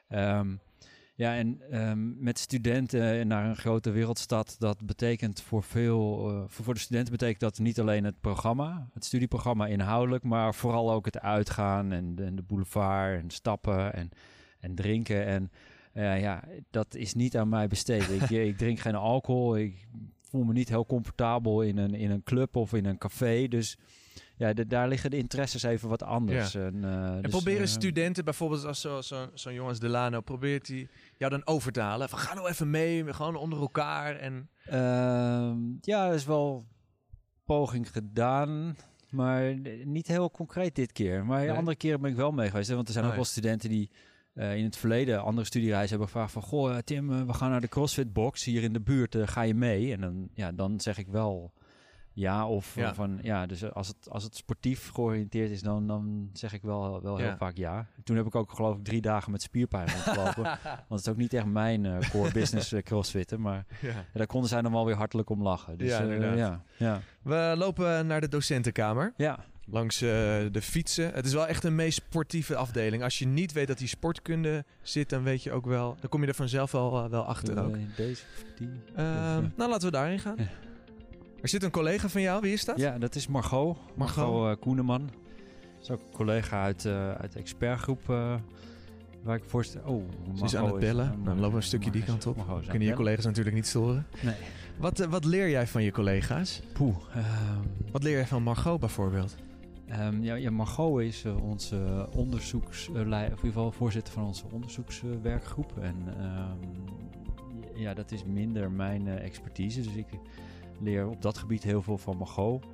Ehm, 0.08 0.54
ja, 1.20 1.36
en 1.36 1.60
ehm, 1.70 2.22
met 2.22 2.38
studenten 2.38 3.26
naar 3.26 3.48
een 3.48 3.56
grote 3.56 3.90
wereldstad, 3.90 4.56
dat 4.58 4.86
betekent 4.86 5.40
voor 5.40 5.62
veel, 5.62 6.28
eh, 6.30 6.42
voor, 6.46 6.74
de 6.74 6.80
studenten 6.80 7.12
betekent 7.12 7.40
dat 7.40 7.58
niet 7.58 7.80
alleen 7.80 8.04
het 8.04 8.20
programma, 8.20 8.88
het 8.92 9.04
studieprogramma 9.04 9.66
inhoudelijk, 9.66 10.24
maar 10.24 10.54
vooral 10.54 10.92
ook 10.92 11.04
het 11.04 11.20
uitgaan 11.20 11.92
en 11.92 12.14
de 12.14 12.42
boulevard 12.46 13.22
en 13.22 13.30
stappen 13.30 13.94
en, 13.94 14.10
en 14.60 14.74
drinken. 14.74 15.26
En 15.26 15.50
eh, 15.92 16.20
ja, 16.20 16.44
dat 16.70 16.94
is 16.94 17.14
niet 17.14 17.36
aan 17.36 17.48
mij 17.48 17.68
besteed. 17.68 18.10
ik, 18.10 18.30
ik 18.50 18.58
drink 18.58 18.78
geen 18.78 18.94
alcohol, 18.94 19.56
ik 19.56 19.88
voel 20.22 20.44
me 20.44 20.52
niet 20.52 20.68
heel 20.68 20.86
comfortabel 20.86 21.62
in 21.62 21.76
een, 21.76 21.94
in 21.94 22.10
een 22.10 22.22
club 22.22 22.56
of 22.56 22.72
in 22.72 22.84
een 22.84 22.98
café, 22.98 23.48
dus 23.48 23.78
ja, 24.40 24.52
de- 24.52 24.66
daar 24.66 24.88
liggen 24.88 25.10
de 25.10 25.16
interesses 25.16 25.62
even 25.62 25.88
wat 25.88 26.02
anders. 26.02 26.54
En, 26.54 26.84
eh, 26.84 27.06
En 27.14 27.22
dus, 27.22 27.30
proberen 27.30 27.60
eh, 27.62 27.66
studenten, 27.66 28.24
bijvoorbeeld 28.24 28.64
als 28.64 28.80
zo'n 28.80 29.02
zo, 29.02 29.26
zo'n 29.34 29.52
jongen 29.54 29.68
als 29.70 29.80
Delano, 29.80 30.20
probeert 30.20 30.68
hij 30.68 30.88
jou 31.16 31.30
dan 31.30 31.46
over 31.46 31.72
te 31.72 31.80
halen? 31.80 32.08
Van 32.08 32.18
ga 32.18 32.34
nou 32.34 32.48
even 32.48 32.70
mee, 32.70 33.12
gewoon 33.12 33.36
onder 33.36 33.60
elkaar. 33.60 34.16
En 34.16 34.48
Ehm, 34.64 35.56
ja, 35.80 36.08
er 36.08 36.14
is 36.14 36.24
wel 36.24 36.64
poging 37.44 37.90
gedaan, 37.92 38.76
maar 39.10 39.54
niet 39.84 40.06
heel 40.06 40.30
concreet 40.30 40.74
dit 40.74 40.92
keer. 40.92 41.24
Maar 41.26 41.40
Nee? 41.46 41.50
andere 41.52 41.76
keren 41.76 42.00
ben 42.00 42.10
ik 42.10 42.16
wel 42.16 42.32
mee 42.32 42.50
geweest. 42.50 42.68
Hè? 42.68 42.74
Want 42.74 42.86
er 42.86 42.92
zijn 42.92 43.04
Oh, 43.04 43.10
ook 43.10 43.16
wel 43.16 43.26
studenten 43.26 43.68
die 43.68 43.90
eh, 44.34 44.56
in 44.56 44.64
het 44.64 44.76
verleden 44.76 45.22
andere 45.22 45.46
studiereizen 45.46 45.88
hebben 45.90 46.06
gevraagd 46.08 46.32
van... 46.32 46.42
Goh, 46.42 46.78
Tim, 46.78 47.26
we 47.26 47.32
gaan 47.34 47.50
naar 47.50 47.60
de 47.60 47.68
CrossFit 47.68 48.12
Box 48.12 48.44
hier 48.44 48.62
in 48.62 48.72
de 48.72 48.80
buurt. 48.80 49.16
ga 49.20 49.42
je 49.42 49.54
mee? 49.54 49.92
En 49.92 50.00
dan, 50.00 50.28
ja, 50.34 50.52
dan 50.52 50.80
zeg 50.80 50.98
ik 50.98 51.06
wel 51.08 51.52
ja. 52.12 52.46
Of 52.48 52.74
Ja. 52.74 52.94
van 52.94 53.18
ja, 53.22 53.46
dus 53.46 53.72
als 53.72 53.88
het, 53.88 54.10
als 54.10 54.22
het 54.24 54.36
sportief 54.36 54.90
georiënteerd 54.90 55.50
is, 55.50 55.62
dan, 55.62 55.86
dan 55.86 56.30
zeg 56.32 56.52
ik 56.52 56.62
wel, 56.62 57.02
wel 57.02 57.18
Ja. 57.18 57.24
heel 57.26 57.36
vaak 57.36 57.56
ja. 57.56 57.86
Toen 58.04 58.16
heb 58.16 58.26
ik 58.26 58.34
ook 58.34 58.52
geloof 58.52 58.76
ik 58.76 58.84
drie 58.84 59.00
dagen 59.00 59.32
met 59.32 59.42
spierpijn 59.42 59.88
rondgelopen. 59.90 60.42
want 60.64 60.88
het 60.88 61.00
is 61.00 61.08
ook 61.08 61.16
niet 61.16 61.32
echt 61.34 61.46
mijn 61.46 61.86
eh, 61.86 62.10
core 62.10 62.32
business 62.32 62.72
eh, 62.72 62.82
crossfitten. 62.82 63.40
Maar 63.40 63.64
ja. 63.80 64.04
daar 64.12 64.26
konden 64.26 64.48
zij 64.48 64.62
dan 64.62 64.72
wel 64.72 64.86
weer 64.86 64.96
hartelijk 64.96 65.30
om 65.30 65.42
lachen. 65.42 65.78
Dus, 65.78 65.88
Ja, 65.90 66.00
eh, 66.08 66.36
ja, 66.36 66.62
ja. 66.76 67.00
We 67.22 67.54
lopen 67.56 68.06
naar 68.06 68.20
de 68.20 68.28
docentenkamer. 68.28 69.12
ja. 69.16 69.38
Langs 69.72 69.98
de 69.98 70.58
fietsen. 70.62 71.12
Het 71.14 71.26
is 71.26 71.32
wel 71.32 71.46
echt 71.46 71.64
een 71.64 71.74
meest 71.74 71.96
sportieve 72.06 72.56
afdeling. 72.56 73.02
Als 73.02 73.18
je 73.18 73.26
niet 73.26 73.52
weet 73.52 73.66
dat 73.66 73.78
die 73.78 73.88
sportkunde 73.88 74.64
zit, 74.82 75.08
dan 75.10 75.22
weet 75.22 75.42
je 75.42 75.52
ook 75.52 75.66
wel. 75.66 75.96
Dan 76.00 76.08
kom 76.10 76.22
je 76.22 76.26
er 76.28 76.34
vanzelf 76.34 76.72
wel, 76.72 77.10
wel 77.10 77.24
achter 77.24 77.64
ook. 77.64 77.76
Deze 77.96 78.22
of 78.36 78.44
die? 78.58 78.68
Ehm, 78.94 79.44
nou, 79.56 79.70
laten 79.70 79.86
we 79.86 79.90
daarin 79.90 80.18
gaan. 80.18 80.36
Er 81.42 81.48
zit 81.48 81.62
een 81.62 81.70
collega 81.70 82.08
van 82.08 82.20
jou. 82.20 82.40
Wie 82.40 82.52
is 82.52 82.64
dat? 82.64 82.78
Ja, 82.78 82.98
dat 82.98 83.14
is 83.14 83.26
Margot. 83.26 83.76
Margot, 83.96 84.46
eh, 84.50 84.60
Koeneman. 84.60 85.00
Dat 85.06 85.82
is 85.82 85.90
ook 85.90 86.00
een 86.00 86.12
collega 86.16 86.62
uit, 86.62 86.84
eh, 86.84 87.12
uit 87.12 87.32
de 87.32 87.38
expertgroep 87.38 88.10
eh, 88.10 88.34
waar 89.22 89.36
ik 89.36 89.44
voor 89.46 89.64
sta. 89.64 89.80
Oh, 89.84 90.02
Ze 90.36 90.44
is 90.44 90.56
aan 90.56 90.66
het 90.66 90.78
bellen. 90.78 91.24
Dan 91.24 91.34
lopen 91.34 91.50
we 91.50 91.56
een 91.56 91.62
stukje 91.62 91.90
die 91.90 92.02
kant 92.04 92.26
op. 92.26 92.36
Margot 92.36 92.66
Kunnen 92.66 92.88
je 92.88 92.94
collega's 92.94 93.24
natuurlijk 93.24 93.56
niet 93.56 93.66
storen. 93.66 94.06
Nee. 94.22 94.34
Wat, 94.78 94.98
wat 94.98 95.24
leer 95.24 95.50
jij 95.50 95.66
van 95.66 95.82
je 95.82 95.90
collega's? 95.90 96.62
Poeh. 96.72 96.96
ehm, 97.14 97.22
Wat 97.92 98.02
leer 98.02 98.12
jij 98.12 98.26
van 98.26 98.42
Margot 98.42 98.80
bijvoorbeeld? 98.80 99.36
Ehm, 99.88 100.22
ja, 100.22 100.34
ja, 100.34 100.50
Margot 100.50 101.00
is 101.02 101.24
onze 101.42 102.08
onderzoekslei, 102.14 103.24
of 103.24 103.30
in 103.30 103.36
ieder 103.36 103.38
geval 103.46 103.72
voorzitter 103.72 104.12
van 104.12 104.24
onze 104.24 104.44
onderzoekswerkgroep. 104.52 105.78
en 105.80 105.96
ehm, 106.18 107.78
ja, 107.80 107.94
dat 107.94 108.12
is 108.12 108.24
minder 108.24 108.70
mijn 108.70 109.08
expertise. 109.08 109.80
Dus 109.80 109.94
ik 109.94 110.06
leer 110.80 111.08
op 111.08 111.22
dat 111.22 111.38
gebied 111.38 111.62
heel 111.62 111.82
veel 111.82 111.98
van 111.98 112.16
Margot. 112.16 112.64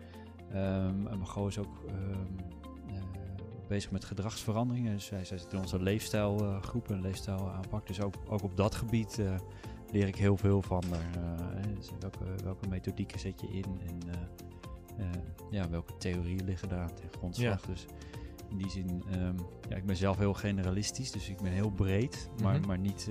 Ehm, 0.51 1.07
en 1.07 1.19
Margot 1.19 1.49
is 1.49 1.59
ook 1.59 1.85
ehm, 1.89 2.95
eh, 2.95 3.03
bezig 3.69 3.91
met 3.91 4.05
gedragsveranderingen. 4.05 4.93
Dus 4.93 5.05
zij, 5.07 5.25
zit 5.25 5.53
in 5.53 5.59
onze 5.59 5.83
leefstijlgroep 5.83 6.91
en 6.91 7.01
leefstijlaanpak. 7.01 7.87
Dus 7.87 8.01
ook, 8.01 8.15
ook 8.29 8.43
op 8.43 8.57
dat 8.57 8.75
gebied 8.75 9.19
eh, 9.19 9.35
leer 9.91 10.07
ik 10.07 10.17
heel 10.17 10.37
veel 10.37 10.63
van. 10.63 10.83
Eh, 10.93 10.99
dus 11.77 11.91
welke, 12.01 12.25
welke 12.45 12.69
methodieken 12.69 13.21
zet 13.21 13.41
je 13.41 13.49
in 13.49 13.81
en 13.87 13.99
ja, 15.51 15.69
welke 15.69 15.97
theorieën 15.99 16.45
liggen 16.45 16.69
daar 16.69 16.93
ten 16.93 17.09
grondslag. 17.19 17.61
Dus 17.61 17.87
in 18.49 18.57
die 18.57 18.71
zin, 18.71 19.03
ehm, 19.11 19.35
ja, 19.69 19.77
ik 19.77 19.85
ben 19.87 19.97
zelf 19.97 20.17
heel 20.17 20.35
generalistisch, 20.35 21.11
dus 21.11 21.29
ik 21.29 21.37
ben 21.37 21.53
heel 21.53 21.71
breed, 21.71 22.31
maar, 22.43 22.59
Mhm. 22.59 22.67
maar 22.67 22.79
niet, 22.79 23.09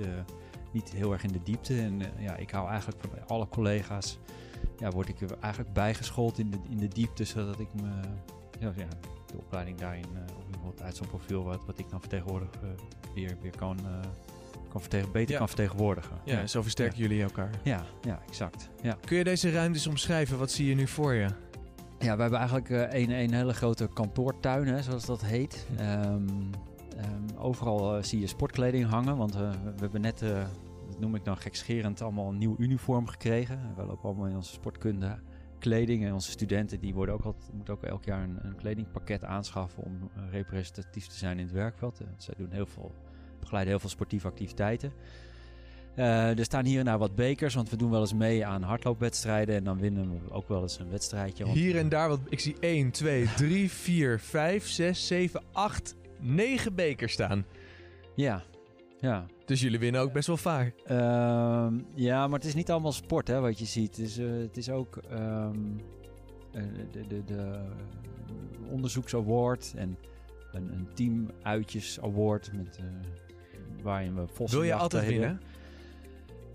niet 0.72 0.92
heel 0.92 1.12
erg 1.12 1.22
in 1.24 1.32
de 1.32 1.42
diepte. 1.42 1.80
En 1.80 2.00
ja, 2.18 2.36
ik 2.36 2.50
hou 2.50 2.68
eigenlijk 2.68 3.00
van 3.00 3.10
alle 3.26 3.48
collega's 3.48 4.18
ja, 4.78 4.90
word 4.90 5.08
ik 5.08 5.20
er 5.20 5.36
eigenlijk 5.40 5.72
bijgeschoold 5.74 6.38
in 6.38 6.50
de, 6.50 6.58
in 6.70 6.76
de 6.78 6.88
diepte, 6.88 7.24
zodat 7.24 7.58
ik 7.58 7.68
me, 7.82 7.88
ja, 8.58 8.72
ja, 8.76 8.86
de 9.26 9.36
opleiding 9.38 9.78
daarin, 9.78 10.04
uh, 10.14 10.36
of 10.38 10.46
bijvoorbeeld 10.50 10.82
uit 10.82 10.96
zo'n 10.96 11.06
profiel 11.08 11.44
wat, 11.44 11.64
wat 11.66 11.78
ik 11.78 11.90
dan 11.90 12.00
vertegenwoordig, 12.00 12.48
uh, 12.64 12.68
weer, 13.14 13.36
weer 13.42 13.56
kan, 13.56 13.78
uh, 13.82 13.90
kan 14.68 14.80
vertegen, 14.80 15.12
beter 15.12 15.32
Ja. 15.32 15.38
kan 15.38 15.48
vertegenwoordigen. 15.48 16.16
Ja, 16.24 16.46
zo 16.46 16.62
versterken 16.62 16.98
jullie 16.98 17.22
elkaar. 17.22 17.50
ja, 17.62 17.84
ja, 18.02 18.20
exact. 18.28 18.68
Ja. 18.82 18.96
Kun 19.04 19.16
je 19.16 19.24
deze 19.24 19.50
ruimtes 19.50 19.86
omschrijven? 19.86 20.38
Wat 20.38 20.50
zie 20.50 20.66
je 20.68 20.74
nu 20.74 20.86
voor 20.86 21.14
je? 21.14 21.28
Ja, 21.98 22.14
we 22.16 22.20
hebben 22.20 22.38
eigenlijk 22.38 22.70
eh, 22.70 23.00
een, 23.02 23.10
een 23.10 23.34
hele 23.34 23.54
grote 23.54 23.88
kantoortuin, 23.94 24.66
hè, 24.66 24.82
zoals 24.82 25.04
dat 25.06 25.24
heet. 25.24 25.66
Ehm, 25.76 26.28
ehm, 26.96 27.38
overal 27.38 27.96
eh, 27.96 28.02
zie 28.02 28.20
je 28.20 28.26
sportkleding 28.26 28.88
hangen, 28.88 29.16
want 29.16 29.34
eh, 29.34 29.50
we 29.50 29.80
hebben 29.80 30.00
net, 30.00 30.22
eh, 30.22 30.44
dat 30.96 31.04
noem 31.04 31.14
ik 31.14 31.24
dan 31.24 31.36
gekscherend, 31.36 32.02
allemaal 32.02 32.28
een 32.28 32.38
nieuw 32.38 32.54
uniform 32.58 33.06
gekregen. 33.06 33.72
We 33.76 33.84
lopen 33.84 34.04
allemaal 34.04 34.26
in 34.26 34.36
onze 34.36 34.52
sportkunde 34.52 35.18
kleding 35.58 36.04
en 36.04 36.12
onze 36.12 36.30
studenten 36.30 36.80
die 36.80 36.94
worden 36.94 37.14
ook 37.14 37.22
altijd, 37.24 37.52
moeten 37.52 37.74
ook 37.74 37.82
elk 37.82 38.04
jaar 38.04 38.22
een, 38.22 38.38
een 38.42 38.56
kledingpakket 38.56 39.24
aanschaffen 39.24 39.82
om 39.82 40.10
eh, 40.14 40.22
representatief 40.30 41.06
te 41.06 41.16
zijn 41.16 41.38
in 41.38 41.44
het 41.44 41.54
werkveld. 41.54 42.00
Zij 42.16 42.34
doen 42.38 42.50
heel 42.50 42.66
veel, 42.66 42.94
begeleiden 43.40 43.70
heel 43.72 43.80
veel 43.80 43.90
sportieve 43.90 44.26
activiteiten. 44.26 44.92
Eh, 45.94 46.38
er 46.38 46.44
staan 46.44 46.64
hier 46.64 46.78
en 46.78 46.84
daar 46.84 46.98
wat 46.98 47.14
bekers, 47.14 47.54
want 47.54 47.70
we 47.70 47.76
doen 47.76 47.90
wel 47.90 48.00
eens 48.00 48.14
mee 48.14 48.46
aan 48.46 48.62
hardloopwedstrijden 48.62 49.54
en 49.56 49.64
dan 49.64 49.78
winnen 49.78 50.10
we 50.10 50.30
ook 50.30 50.48
wel 50.48 50.62
eens 50.62 50.78
een 50.78 50.90
wedstrijdje. 50.90 51.44
want- 51.44 51.56
Hier 51.56 51.76
en 51.76 51.88
daar, 51.88 52.08
wat 52.08 52.20
ik 52.28 52.40
zie 52.40 52.56
1, 52.60 52.90
2, 52.90 53.28
3, 53.36 53.70
4, 53.70 54.20
5, 54.20 54.66
6, 54.68 55.06
7, 55.06 55.42
8, 55.52 55.94
9 56.20 56.74
bekers 56.74 57.12
staan. 57.12 57.44
Ja, 58.14 58.42
ja. 58.98 59.26
Dus 59.46 59.60
jullie 59.60 59.78
winnen 59.78 60.00
ook 60.00 60.12
best 60.12 60.26
wel 60.26 60.36
vaak. 60.36 60.74
Ehm, 60.84 61.74
ja, 61.94 62.26
maar 62.26 62.38
het 62.38 62.48
is 62.48 62.54
niet 62.54 62.70
allemaal 62.70 62.92
sport 62.92 63.28
hè, 63.28 63.40
wat 63.40 63.58
je 63.58 63.64
ziet. 63.64 63.96
Het 63.96 64.06
is, 64.06 64.18
eh, 64.18 64.26
het 64.30 64.56
is 64.56 64.70
ook 64.70 64.96
ehm, 64.96 65.58
eh, 66.52 66.62
de, 66.92 67.06
de, 67.06 67.24
de 67.24 67.58
onderzoeksaward 68.70 69.72
en 69.76 69.98
een, 70.52 70.72
een 70.72 70.88
teamuitjes 70.94 72.00
award 72.00 72.52
met, 72.52 72.76
eh, 72.76 72.84
waarin 73.82 74.14
we 74.14 74.46
Wil 74.46 74.62
je 74.62 74.74
altijd 74.74 75.06
winnen? 75.06 75.40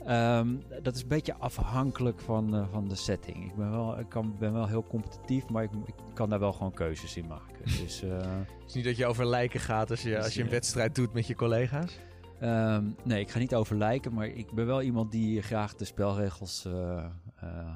Ehm, 0.05 0.47
dat 0.83 0.95
is 0.95 1.01
een 1.01 1.07
beetje 1.07 1.35
afhankelijk 1.35 2.19
van, 2.19 2.67
van 2.71 2.87
de 2.87 2.95
setting. 2.95 3.45
Ik 3.45 3.55
ben 3.55 3.71
wel, 3.71 3.99
ik 3.99 4.09
kan, 4.09 4.35
ben 4.39 4.53
wel 4.53 4.67
heel 4.67 4.83
competitief, 4.83 5.49
maar 5.49 5.63
ik, 5.63 5.71
ik 5.85 5.93
kan 6.13 6.29
daar 6.29 6.39
wel 6.39 6.53
gewoon 6.53 6.73
keuzes 6.73 7.17
in 7.17 7.27
maken. 7.27 7.65
Dus 7.65 8.01
Het 8.05 8.67
is 8.67 8.73
niet 8.73 8.85
dat 8.85 8.97
je 8.97 9.05
over 9.05 9.25
lijken 9.25 9.59
gaat 9.59 9.89
als 9.89 10.01
je, 10.01 10.23
als 10.23 10.33
je 10.33 10.43
een 10.43 10.49
wedstrijd 10.49 10.95
doet 10.95 11.13
met 11.13 11.27
je 11.27 11.35
collega's. 11.35 11.99
Ehm, 12.41 12.85
nee, 13.03 13.19
ik 13.19 13.29
ga 13.29 13.39
niet 13.39 13.55
over 13.55 13.77
lijken, 13.77 14.13
maar 14.13 14.27
ik 14.27 14.51
ben 14.51 14.65
wel 14.65 14.81
iemand 14.81 15.11
die 15.11 15.41
graag 15.41 15.75
de 15.75 15.85
spelregels 15.85 16.65
eh, 16.65 17.05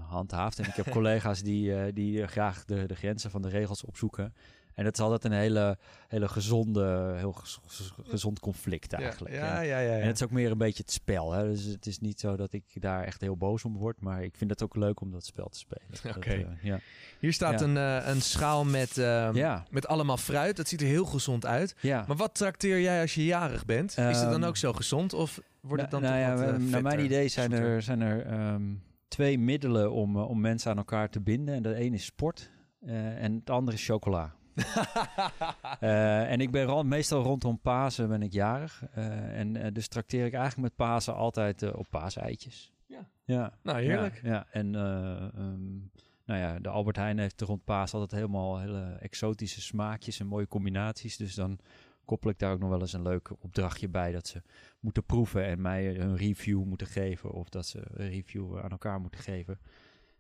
handhaaft. 0.08 0.60
En 0.60 0.66
ik 0.66 0.74
heb 0.74 0.92
collega's 0.98 1.42
die, 1.42 1.76
eh, 1.76 1.94
die 1.94 2.28
graag 2.28 2.66
de, 2.66 2.86
de 2.86 2.96
grenzen 2.96 3.32
van 3.32 3.42
de 3.42 3.50
regels 3.50 3.84
opzoeken. 3.84 4.34
En 4.76 4.84
dat 4.84 4.94
is 4.94 5.00
altijd 5.00 5.24
een 5.24 5.32
hele, 5.40 5.78
hele 6.08 6.28
gezonde, 6.28 7.14
heel 7.18 7.32
gez- 7.32 7.58
gez- 7.66 7.92
gezond 8.04 8.40
conflict 8.40 8.94
eigenlijk. 8.94 9.34
Ja, 9.36 9.60
En- 9.62 9.68
ja, 9.68 9.80
ja. 9.80 9.92
En 10.00 10.08
het 10.08 10.16
is 10.16 10.24
ook 10.24 10.32
meer 10.32 10.52
een 10.52 10.58
beetje 10.58 10.84
het 10.84 10.92
spel. 10.92 11.32
Hè? 11.32 11.44
Dus 11.50 11.64
het 11.64 11.86
is 11.86 12.00
niet 12.00 12.20
zo 12.20 12.36
dat 12.36 12.54
ik 12.54 12.64
daar 12.74 13.04
echt 13.04 13.22
heel 13.22 13.38
boos 13.38 13.64
om 13.66 13.78
word. 13.78 14.02
Maar 14.02 14.24
ik 14.24 14.36
vind 14.38 14.50
het 14.50 14.64
ook 14.64 14.76
leuk 14.76 15.02
om 15.02 15.12
dat 15.12 15.26
spel 15.26 15.50
te 15.50 15.58
spelen. 15.58 16.16
Oké. 16.18 16.30
eh, 16.30 16.46
ja. 16.64 16.80
Hier 17.20 17.34
staat 17.34 17.62
een, 17.62 17.78
eh, 17.78 18.08
een 18.08 18.22
schaal 18.22 18.66
met, 18.66 18.96
Ja. 18.96 19.64
met 19.70 19.88
allemaal 19.88 20.18
fruit. 20.18 20.56
Dat 20.58 20.68
ziet 20.68 20.82
er 20.82 20.88
heel 20.88 21.06
gezond 21.06 21.46
uit. 21.46 21.76
ja. 21.82 22.04
Maar 22.08 22.16
wat 22.18 22.36
trakteer 22.36 22.82
jij 22.82 23.02
als 23.02 23.16
je 23.16 23.26
jarig 23.26 23.66
bent? 23.66 23.90
Is 23.90 23.96
het 24.20 24.30
dan 24.30 24.34
Ehm, 24.42 24.44
ook 24.44 24.58
zo 24.58 24.74
gezond? 24.74 25.14
Of 25.14 25.40
wordt 25.62 25.82
het 25.82 25.92
dan 25.92 26.02
nou, 26.02 26.14
toch 26.14 26.24
nou 26.24 26.40
ja, 26.40 26.46
wat, 26.46 26.62
eh, 26.62 26.70
Naar 26.72 26.82
mijn 26.82 26.84
vetter, 26.84 27.04
idee 27.16 27.28
zijn 27.28 27.50
zoeter? 27.52 27.68
er, 27.70 27.82
zijn 27.82 28.02
er 28.02 28.26
ehm, 28.26 28.64
twee 29.08 29.40
middelen 29.40 29.92
om, 29.92 30.18
om 30.18 30.42
mensen 30.42 30.72
aan 30.72 30.78
elkaar 30.78 31.10
te 31.10 31.22
binden. 31.22 31.56
En 31.56 31.64
de 31.64 31.76
ene 31.76 31.96
is 31.96 32.06
sport 32.06 32.52
en 32.86 33.34
het 33.34 33.50
andere 33.50 33.78
is 33.78 33.86
chocola. 33.86 34.34
Eh, 35.80 36.32
en 36.32 36.42
ik 36.42 36.52
ben 36.52 36.88
meestal 36.88 37.24
rondom 37.24 37.60
Pasen 37.60 38.10
ben 38.10 38.22
ik 38.22 38.34
jarig. 38.34 38.84
Eh, 38.94 39.40
en 39.40 39.56
eh, 39.56 39.74
dus 39.74 39.88
trakteer 39.88 40.26
ik 40.26 40.34
eigenlijk 40.34 40.62
met 40.62 40.88
Pasen 40.88 41.16
altijd 41.16 41.74
op 41.74 41.88
paaseitjes. 41.90 42.74
Ja. 42.86 43.08
Ja. 43.26 43.58
Nou, 43.64 43.82
heerlijk. 43.82 44.20
Ja, 44.24 44.30
ja. 44.30 44.48
en 44.52 44.76
eh, 44.76 45.16
ehm, 45.16 45.74
nou 46.26 46.40
ja, 46.40 46.60
de 46.60 46.70
Albert 46.70 46.96
Heijn 46.96 47.20
heeft 47.20 47.42
rond 47.42 47.64
Paas 47.64 47.94
altijd 47.94 48.12
helemaal 48.12 48.60
hele 48.60 48.98
exotische 49.00 49.62
smaakjes 49.62 50.20
en 50.20 50.28
mooie 50.28 50.48
combinaties. 50.48 51.18
Dus 51.18 51.36
dan 51.36 51.60
koppel 52.06 52.30
ik 52.30 52.40
daar 52.40 52.52
ook 52.52 52.60
nog 52.60 52.70
wel 52.70 52.82
eens 52.82 52.94
een 52.94 53.02
leuk 53.02 53.32
opdrachtje 53.44 53.90
bij 53.90 54.12
dat 54.12 54.28
ze 54.28 54.42
moeten 54.80 55.04
proeven 55.04 55.46
en 55.46 55.62
mij 55.62 56.00
een 56.00 56.18
review 56.18 56.64
moeten 56.64 56.88
geven 56.88 57.32
of 57.32 57.50
dat 57.50 57.66
ze 57.66 57.82
een 57.94 58.10
review 58.10 58.60
aan 58.60 58.70
elkaar 58.70 59.00
moeten 59.00 59.20
geven. 59.20 59.60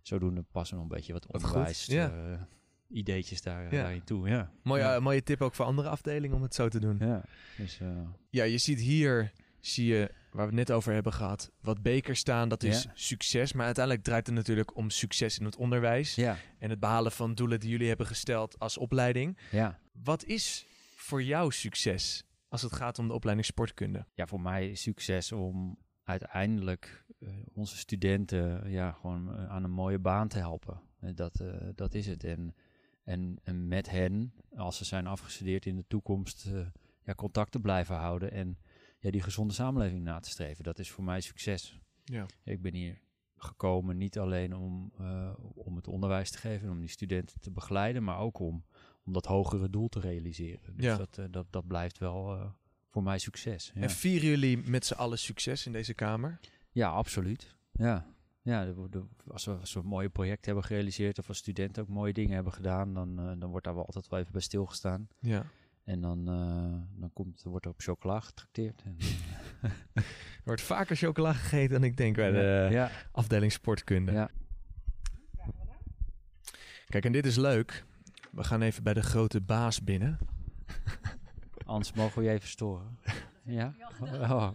Zodoende 0.02 0.44
passen 0.52 0.78
nog 0.78 0.86
een 0.86 0.96
beetje 0.96 1.14
wat 1.14 1.26
Wat 1.26 1.44
goed, 1.44 1.52
onderwijs 1.52 1.86
ja. 1.86 2.48
Eh, 2.90 2.98
ideetjes 2.98 3.42
daar, 3.42 3.64
Ja. 3.64 3.70
daarin 3.70 4.04
toe. 4.04 4.30
Ja. 4.30 4.52
Mooie, 4.64 4.82
ja. 4.84 4.96
eh, 4.96 5.02
mooie 5.02 5.24
tip 5.24 5.42
ook 5.42 5.54
voor 5.56 5.66
andere 5.66 5.90
afdelingen 5.90 6.36
om 6.36 6.42
het 6.42 6.56
zo 6.56 6.68
te 6.68 6.80
doen. 6.80 6.98
ja. 7.00 7.24
Dus, 7.58 7.80
eh, 7.80 7.88
Ja, 8.30 8.44
je 8.44 8.58
ziet 8.58 8.80
hier, 8.80 9.32
zie 9.60 9.86
je, 9.86 10.12
waar 10.32 10.50
we 10.50 10.56
het 10.58 10.68
net 10.68 10.72
over 10.72 10.94
hebben 10.94 11.14
gehad, 11.14 11.52
wat 11.62 11.82
bekers 11.82 12.20
staan. 12.20 12.50
Dat 12.50 12.64
is 12.64 12.84
Ja. 12.84 12.92
succes. 12.94 13.54
Maar 13.54 13.66
uiteindelijk 13.66 14.06
draait 14.06 14.26
het 14.28 14.36
natuurlijk 14.36 14.76
om 14.78 14.90
succes 14.90 15.40
in 15.40 15.46
het 15.46 15.56
onderwijs. 15.56 16.16
ja, 16.16 16.38
En 16.60 16.70
het 16.70 16.80
behalen 16.80 17.12
van 17.12 17.34
doelen 17.36 17.60
die 17.60 17.70
jullie 17.70 17.88
hebben 17.88 18.06
gesteld 18.08 18.60
als 18.60 18.78
opleiding. 18.78 19.38
ja. 19.52 19.80
Wat 20.04 20.24
is 20.26 20.66
voor 20.96 21.24
jou 21.24 21.52
succes 21.52 22.24
als 22.50 22.62
het 22.62 22.74
gaat 22.74 23.00
om 23.00 23.08
de 23.08 23.14
opleiding 23.14 23.48
sportkunde? 23.48 24.06
ja, 24.14 24.26
voor 24.28 24.42
mij 24.42 24.70
is 24.70 24.82
succes 24.82 25.32
om 25.32 25.78
uiteindelijk 26.04 27.04
eh, 27.20 27.30
onze 27.54 27.78
studenten 27.78 28.70
ja, 28.72 28.92
gewoon 28.92 29.38
eh, 29.38 29.50
aan 29.50 29.64
een 29.64 29.72
mooie 29.72 30.00
baan 30.00 30.28
te 30.28 30.38
helpen. 30.38 30.82
Eh, 31.00 31.10
dat, 31.16 31.40
eh, 31.40 31.48
dat 31.76 31.94
is 31.94 32.08
het. 32.08 32.24
En, 32.24 32.56
en, 33.06 33.40
en 33.44 33.68
met 33.68 33.90
hen, 33.90 34.34
als 34.56 34.78
ze 34.78 34.86
zijn 34.86 35.08
afgestudeerd 35.08 35.66
in 35.66 35.76
de 35.76 35.86
toekomst, 35.88 36.46
eh, 36.46 36.66
ja, 37.04 37.14
contact 37.16 37.52
te 37.52 37.60
blijven 37.60 37.96
houden 37.96 38.32
en 38.32 38.58
ja, 39.00 39.12
die 39.12 39.22
gezonde 39.22 39.54
samenleving 39.54 40.04
na 40.04 40.20
te 40.20 40.30
streven. 40.30 40.64
Dat 40.64 40.80
is 40.80 40.92
voor 40.92 41.04
mij 41.04 41.22
succes. 41.22 41.80
Ja. 42.04 42.26
Ik 42.44 42.62
ben 42.62 42.74
hier 42.74 43.02
gekomen 43.38 43.98
niet 43.98 44.20
alleen 44.20 44.56
om, 44.56 44.92
eh, 45.00 45.34
om 45.54 45.76
het 45.76 45.88
onderwijs 45.88 46.32
te 46.32 46.38
geven, 46.38 46.70
om 46.70 46.80
die 46.80 46.90
studenten 46.90 47.40
te 47.40 47.52
begeleiden, 47.52 48.04
maar 48.04 48.18
ook 48.20 48.40
om, 48.40 48.66
om 49.06 49.14
dat 49.14 49.26
hogere 49.26 49.70
doel 49.70 49.88
te 49.88 50.00
realiseren. 50.00 50.76
Dus 50.76 50.86
Ja. 50.86 50.98
dat, 50.98 51.18
eh, 51.18 51.26
dat, 51.32 51.46
dat 51.50 51.68
blijft 51.68 51.98
wel 51.98 52.54
voor 52.88 53.04
mij 53.04 53.20
succes. 53.20 53.72
Ja. 53.76 53.82
En 53.82 53.90
vieren 53.90 54.28
jullie 54.28 54.58
met 54.58 54.86
z'n 54.86 54.94
allen 54.94 55.20
succes 55.20 55.66
in 55.66 55.72
deze 55.72 55.94
kamer? 55.94 56.40
Ja, 56.72 56.90
absoluut. 56.90 57.56
Ja, 57.72 58.06
ja 58.46 58.74
als, 59.28 59.46
we, 59.46 59.52
als 59.52 59.74
we 59.74 59.80
een 59.80 59.86
mooie 59.86 60.10
project 60.10 60.46
hebben 60.46 60.64
gerealiseerd 60.64 61.20
of 61.20 61.28
als 61.28 61.38
studenten 61.38 61.84
ook 61.84 61.90
mooie 61.90 62.14
dingen 62.14 62.34
hebben 62.34 62.54
gedaan, 62.54 62.94
dan, 62.94 63.20
eh, 63.20 63.32
dan 63.38 63.50
wordt 63.50 63.66
daar 63.66 63.76
wel 63.76 63.86
altijd 63.86 64.08
wel 64.08 64.20
even 64.20 64.32
bij 64.32 64.42
stilgestaan. 64.42 65.08
Ja. 65.20 65.46
En 65.84 66.02
dan, 66.02 66.28
eh, 66.28 67.00
dan 67.00 67.10
komt, 67.14 67.44
wordt 67.44 67.66
er 67.66 67.72
op 67.72 67.82
chocola 67.82 68.20
getrakteerd. 68.20 68.82
En, 68.82 68.98
Er 70.46 70.52
wordt 70.52 70.62
vaker 70.62 70.96
chocola 70.96 71.34
gegeten 71.34 71.70
dan 71.70 71.84
ik 71.84 71.98
denk 71.98 72.16
bij 72.16 72.32
de 72.32 72.68
ja, 72.72 72.92
afdeling 73.12 73.52
sportkunde. 73.52 74.12
Ja. 74.12 74.30
Kijk, 76.88 77.06
en 77.06 77.12
dit 77.12 77.26
is 77.26 77.36
leuk. 77.36 77.86
We 78.32 78.44
gaan 78.44 78.62
even 78.62 78.84
bij 78.84 78.94
de 78.94 79.02
grote 79.02 79.42
baas 79.42 79.84
binnen. 79.84 80.18
anders 81.66 81.94
mogen 81.94 82.20
we 82.20 82.28
je 82.28 82.34
even 82.34 82.50
storen. 82.50 82.98
Ja? 83.48 83.74
Oh. 84.02 84.50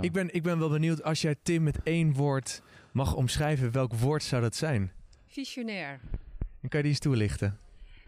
Ik, 0.00 0.12
ben, 0.12 0.34
ik 0.34 0.42
ben 0.42 0.58
wel 0.58 0.68
benieuwd, 0.68 1.02
als 1.02 1.20
jij 1.20 1.36
Tim 1.42 1.62
met 1.62 1.82
één 1.82 2.12
woord 2.12 2.62
mag 2.92 3.14
omschrijven, 3.14 3.72
welk 3.72 3.94
woord 3.94 4.22
zou 4.22 4.42
dat 4.42 4.54
zijn? 4.54 4.92
Visionair. 5.26 6.00
En 6.60 6.68
kan 6.68 6.78
je 6.78 6.82
die 6.82 6.86
eens 6.86 6.98
toelichten? 6.98 7.58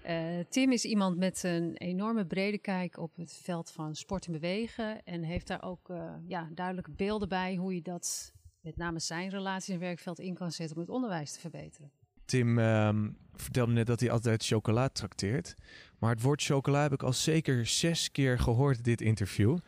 Eh, 0.02 0.38
Tim 0.48 0.72
is 0.72 0.84
iemand 0.84 1.16
met 1.16 1.42
een 1.42 1.76
enorme 1.76 2.26
brede 2.26 2.58
kijk 2.58 2.98
op 2.98 3.16
het 3.16 3.40
veld 3.42 3.70
van 3.70 3.94
sport 3.94 4.26
en 4.26 4.32
bewegen. 4.32 5.04
En 5.04 5.22
heeft 5.22 5.46
daar 5.46 5.62
ook 5.62 5.88
eh, 5.90 6.12
ja, 6.26 6.48
duidelijke 6.54 6.90
beelden 6.90 7.28
bij 7.28 7.56
hoe 7.56 7.74
je 7.74 7.82
dat, 7.82 8.32
met 8.60 8.76
name 8.76 9.00
zijn 9.00 9.30
relatie 9.30 9.74
en 9.74 9.80
werkveld, 9.80 10.18
in 10.18 10.34
kan 10.34 10.52
zetten 10.52 10.76
om 10.76 10.82
het 10.82 10.90
onderwijs 10.90 11.32
te 11.32 11.40
verbeteren. 11.40 11.90
Tim 12.24 12.58
ehm, 12.58 13.10
vertelde 13.34 13.72
net 13.72 13.86
dat 13.86 14.00
hij 14.00 14.10
altijd 14.10 14.44
chocola 14.46 14.88
trakteert. 14.88 15.54
Maar 15.98 16.10
het 16.10 16.22
woord 16.22 16.42
chocola 16.42 16.82
heb 16.82 16.92
ik 16.92 17.02
al 17.02 17.12
zeker 17.12 17.66
zes 17.66 18.10
keer 18.10 18.38
gehoord 18.38 18.84
dit 18.84 19.00
interview. 19.00 19.58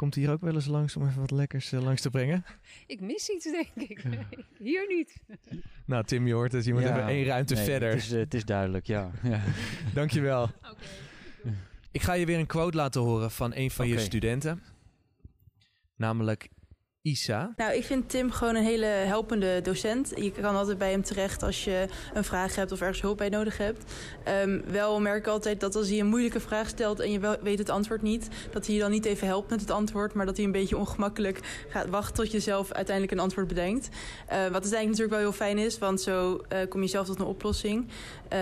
Komt 0.00 0.14
hij 0.14 0.24
hier 0.24 0.32
ook 0.32 0.40
wel 0.40 0.54
eens 0.54 0.66
langs 0.66 0.96
om 0.96 1.06
even 1.06 1.20
wat 1.20 1.30
lekkers 1.30 1.72
eh, 1.72 1.82
langs 1.82 2.00
te 2.00 2.10
brengen? 2.10 2.44
Ik 2.86 3.00
mis 3.00 3.28
iets, 3.28 3.44
denk 3.44 3.90
ik. 3.90 4.02
Hier 4.58 4.86
niet. 4.88 5.22
Nou, 5.84 6.04
Tim, 6.04 6.26
je 6.26 6.32
hoort 6.32 6.52
het. 6.52 6.64
Je 6.64 6.72
moet 6.72 6.82
Ja, 6.82 6.96
even 6.96 7.08
één 7.08 7.24
ruimte 7.24 7.54
nee, 7.54 7.64
verder. 7.64 7.88
Het 7.88 7.98
is, 7.98 8.12
eh, 8.12 8.18
het 8.18 8.34
is 8.34 8.44
duidelijk, 8.44 8.86
ja. 8.86 9.10
ja. 9.22 9.42
Dankjewel. 9.94 10.50
Ik 11.90 12.02
ga 12.02 12.12
je 12.12 12.26
weer 12.26 12.38
een 12.38 12.46
quote 12.46 12.76
laten 12.76 13.00
horen 13.00 13.30
van 13.30 13.54
een 13.54 13.70
van 13.70 13.88
je 13.88 13.98
studenten. 13.98 14.62
Namelijk, 15.96 16.48
Isa. 17.02 17.52
Nou, 17.56 17.72
ik 17.72 17.84
vind 17.84 18.08
Tim 18.08 18.30
gewoon 18.30 18.54
een 18.54 18.64
hele 18.64 18.84
helpende 18.84 19.60
docent. 19.60 20.12
Je 20.16 20.32
kan 20.32 20.56
altijd 20.56 20.78
bij 20.78 20.90
hem 20.90 21.02
terecht 21.02 21.42
als 21.42 21.64
je 21.64 21.86
een 22.14 22.24
vraag 22.24 22.54
hebt 22.54 22.72
of 22.72 22.80
ergens 22.80 23.00
hulp 23.00 23.16
bij 23.16 23.28
nodig 23.28 23.58
hebt. 23.58 23.92
Um, 24.44 24.62
wel 24.66 25.00
merk 25.00 25.18
ik 25.18 25.26
altijd 25.26 25.60
dat 25.60 25.76
als 25.76 25.88
hij 25.88 25.98
een 25.98 26.06
moeilijke 26.06 26.40
vraag 26.40 26.68
stelt 26.68 27.00
en 27.00 27.10
je 27.10 27.38
weet 27.42 27.58
het 27.58 27.70
antwoord 27.70 28.02
niet, 28.02 28.28
dat 28.50 28.66
hij 28.66 28.74
je 28.74 28.80
dan 28.80 28.90
niet 28.90 29.04
even 29.04 29.26
helpt 29.26 29.50
met 29.50 29.60
het 29.60 29.70
antwoord, 29.70 30.14
maar 30.14 30.26
dat 30.26 30.36
hij 30.36 30.44
een 30.44 30.52
beetje 30.52 30.76
ongemakkelijk 30.76 31.40
gaat 31.68 31.88
wachten 31.88 32.14
tot 32.14 32.32
je 32.32 32.40
zelf 32.40 32.72
uiteindelijk 32.72 33.16
een 33.16 33.22
antwoord 33.22 33.48
bedenkt. 33.48 33.88
Uh, 33.88 33.92
wat 34.28 34.38
uiteindelijk 34.40 34.88
natuurlijk 34.88 35.10
wel 35.10 35.20
heel 35.20 35.32
fijn 35.32 35.58
is, 35.58 35.78
want 35.78 36.00
zo 36.00 36.40
uh, 36.52 36.58
kom 36.68 36.82
je 36.82 36.88
zelf 36.88 37.06
tot 37.06 37.18
een 37.18 37.26
oplossing. 37.26 37.88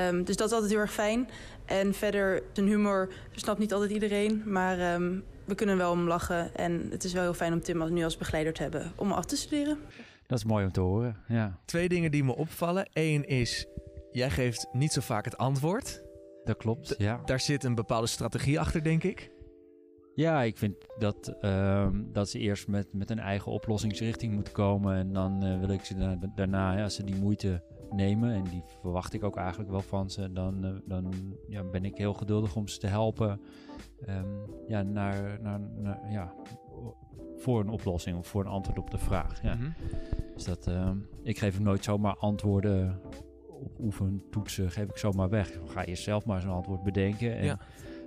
Um, 0.09 0.25
dus 0.25 0.37
dat 0.37 0.47
is 0.47 0.53
altijd 0.53 0.73
heel 0.73 0.81
erg 0.81 0.93
fijn. 0.93 1.29
En 1.65 1.95
verder, 1.95 2.43
zijn 2.53 2.67
humor 2.67 3.09
snapt 3.33 3.59
niet 3.59 3.73
altijd 3.73 3.91
iedereen, 3.91 4.43
maar 4.47 4.95
um, 4.95 5.25
we 5.49 5.55
kunnen 5.55 5.76
wel 5.76 5.90
om 5.90 6.07
lachen. 6.07 6.55
En 6.55 6.87
het 6.90 7.05
is 7.05 7.12
wel 7.12 7.23
heel 7.23 7.35
fijn 7.35 7.52
om 7.52 7.61
Tim 7.61 7.93
nu 7.93 8.05
als 8.05 8.17
begeleider 8.17 8.52
te 8.52 8.62
hebben 8.62 8.93
om 8.97 9.12
af 9.12 9.25
te 9.25 9.37
studeren. 9.37 9.78
Dat 10.26 10.38
is 10.38 10.45
mooi 10.45 10.64
om 10.64 10.73
te 10.73 10.81
horen, 10.81 11.17
ja. 11.28 11.61
Twee 11.64 11.88
dingen 11.88 12.11
die 12.11 12.25
me 12.25 12.37
opvallen. 12.37 12.88
Eén 12.93 13.25
is, 13.25 13.67
jij 14.11 14.31
geeft 14.31 14.69
niet 14.73 14.93
zo 14.93 15.00
vaak 15.00 15.25
het 15.25 15.37
antwoord. 15.37 16.02
Dat 16.45 16.57
klopt, 16.57 16.95
ja. 16.99 17.21
Daar 17.25 17.40
zit 17.40 17.64
een 17.64 17.75
bepaalde 17.75 18.07
strategie 18.07 18.61
achter, 18.61 18.83
denk 18.83 19.02
ik. 19.02 19.31
Ja, 20.14 20.43
ik 20.43 20.59
vind 20.59 20.75
dat, 20.99 21.35
uh, 21.40 21.88
dat 22.12 22.31
ze 22.31 22.38
eerst 22.38 22.69
met, 22.69 22.93
met 22.93 23.11
een 23.11 23.19
eigen 23.19 23.52
oplossingsrichting 23.52 24.35
moeten 24.35 24.52
komen. 24.52 24.97
En 24.97 25.12
dan 25.12 25.45
uh, 25.45 25.59
wil 25.59 25.69
ik 25.69 25.85
ze 25.85 26.19
daarna, 26.35 26.76
ja, 26.76 26.83
als 26.83 26.95
ze 26.95 27.05
die 27.05 27.17
moeite 27.17 27.62
nemen, 27.90 28.35
en 28.35 28.45
die 28.45 28.62
verwacht 28.80 29.12
ik 29.12 29.25
ook 29.25 29.37
eigenlijk 29.37 29.71
wel 29.71 29.80
van 29.80 30.11
ze, 30.11 30.33
dan, 30.33 30.66
uh, 30.66 30.73
dan 30.85 31.12
ja, 31.49 31.64
ben 31.64 31.85
ik 31.85 31.97
heel 31.97 32.14
geduldig 32.14 32.57
om 32.57 32.68
ze 32.68 32.78
te 32.78 32.87
helpen 32.87 33.40
um, 34.09 34.26
ja, 34.68 34.83
naar, 34.83 35.38
naar, 35.42 35.61
naar, 35.61 36.00
ja, 36.11 36.35
voor 37.37 37.61
een 37.61 37.68
oplossing 37.68 38.18
of 38.18 38.26
voor 38.26 38.40
een 38.40 38.50
antwoord 38.50 38.78
op 38.78 38.90
de 38.90 38.99
vraag. 38.99 39.42
Ja. 39.42 39.54
Mm 39.54 39.61
-hmm. 39.61 39.75
Dus 40.35 40.45
dat, 40.45 40.66
um, 40.66 41.09
ik 41.23 41.38
geef 41.38 41.54
hem 41.54 41.62
nooit 41.62 41.85
zomaar 41.85 42.16
antwoorden 42.16 43.00
op 43.49 43.78
oefentoetsen, 43.80 44.71
geef 44.71 44.88
ik 44.88 44.97
zomaar 44.97 45.28
weg. 45.28 45.59
Ga 45.64 45.83
je 45.87 45.95
zelf 45.95 46.25
maar 46.25 46.40
zo'n 46.40 46.52
antwoord 46.52 46.83
bedenken. 46.83 47.37
En, 47.37 47.45
ja. 47.45 47.59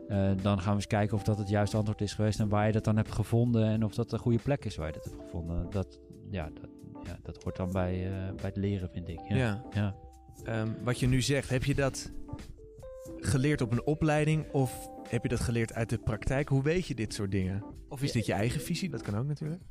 Uh, 0.09 0.31
dan 0.41 0.59
gaan 0.59 0.69
we 0.69 0.75
eens 0.75 0.87
kijken 0.87 1.17
of 1.17 1.23
dat 1.23 1.37
het 1.37 1.49
juiste 1.49 1.77
antwoord 1.77 2.01
is 2.01 2.13
geweest 2.13 2.39
en 2.39 2.49
waar 2.49 2.65
je 2.65 2.71
dat 2.71 2.83
dan 2.83 2.95
hebt 2.95 3.11
gevonden 3.11 3.65
en 3.65 3.83
of 3.83 3.93
dat 3.93 4.09
de 4.09 4.17
goede 4.17 4.39
plek 4.43 4.65
is 4.65 4.75
waar 4.75 4.87
je 4.87 4.93
dat 4.93 5.03
hebt 5.03 5.21
gevonden. 5.21 5.69
Dat, 5.69 5.99
ja, 6.31 6.49
dat, 6.53 6.69
ja, 7.03 7.17
dat 7.23 7.43
hoort 7.43 7.55
dan 7.55 7.71
bij, 7.71 8.07
uh, 8.07 8.35
bij 8.35 8.45
het 8.45 8.57
leren, 8.57 8.89
vind 8.89 9.07
ik. 9.07 9.19
Ja. 9.27 9.35
ja. 9.35 9.63
ja. 9.73 9.95
Um, 10.61 10.75
wat 10.83 10.99
je 10.99 11.07
nu 11.07 11.21
zegt, 11.21 11.49
heb 11.49 11.63
je 11.63 11.75
dat 11.75 12.11
geleerd 13.17 13.61
op 13.61 13.71
een 13.71 13.85
opleiding 13.85 14.51
of 14.51 14.89
heb 15.09 15.23
je 15.23 15.29
dat 15.29 15.39
geleerd 15.39 15.73
uit 15.73 15.89
de 15.89 15.97
praktijk? 15.97 16.49
Hoe 16.49 16.63
weet 16.63 16.87
je 16.87 16.95
dit 16.95 17.13
soort 17.13 17.31
dingen? 17.31 17.63
Of 17.89 18.01
is 18.01 18.11
dit 18.11 18.25
je 18.25 18.33
eigen 18.33 18.61
visie? 18.61 18.89
Dat 18.89 19.01
kan 19.01 19.17
ook 19.17 19.25
natuurlijk. 19.27 19.61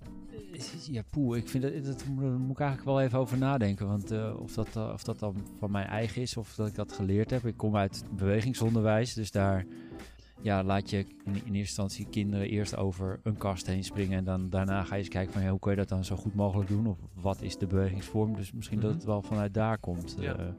Ja, 0.90 1.02
poeh, 1.10 1.38
ik 1.38 1.48
vind 1.48 1.62
dat, 1.62 1.84
dat 1.84 2.04
moet 2.06 2.50
ik 2.50 2.60
eigenlijk 2.60 2.84
wel 2.84 3.00
even 3.00 3.18
over 3.18 3.38
nadenken. 3.38 3.86
Want 3.86 4.12
uh, 4.12 4.40
of, 4.40 4.54
dat, 4.54 4.76
uh, 4.76 4.90
of 4.92 5.02
dat 5.02 5.18
dan 5.18 5.46
van 5.58 5.70
mijn 5.70 5.86
eigen 5.86 6.22
is 6.22 6.36
of 6.36 6.54
dat 6.54 6.68
ik 6.68 6.74
dat 6.74 6.92
geleerd 6.92 7.30
heb. 7.30 7.46
Ik 7.46 7.56
kom 7.56 7.76
uit 7.76 8.04
bewegingsonderwijs, 8.10 9.14
dus 9.14 9.30
daar 9.30 9.66
ja, 10.42 10.64
laat 10.64 10.90
je 10.90 10.99
in, 10.99 11.06
in 11.25 11.35
eerste 11.35 11.56
instantie 11.56 12.06
kinderen 12.11 12.49
eerst 12.49 12.76
over 12.76 13.20
een 13.23 13.37
kast 13.37 13.66
heen 13.66 13.85
springen. 13.85 14.18
En 14.18 14.25
dan 14.25 14.50
daarna 14.50 14.85
ga 14.85 14.94
je 14.94 15.00
eens 15.00 15.09
kijken 15.09 15.32
van 15.32 15.42
ja, 15.42 15.50
hoe 15.50 15.59
kun 15.59 15.70
je 15.70 15.76
dat 15.76 15.88
dan 15.88 16.04
zo 16.04 16.16
goed 16.16 16.35
mogelijk 16.35 16.68
doen? 16.68 16.87
Of 16.87 16.99
wat 17.14 17.42
is 17.42 17.56
de 17.59 17.66
bewegingsvorm? 17.66 18.37
Dus 18.37 18.52
misschien 18.52 18.78
mm 18.78 18.82
-hmm. 18.82 18.92
dat 18.92 19.00
het 19.00 19.11
wel 19.11 19.23
vanuit 19.23 19.54
daar 19.54 19.78
komt. 19.78 20.16
Ja. 20.18 20.54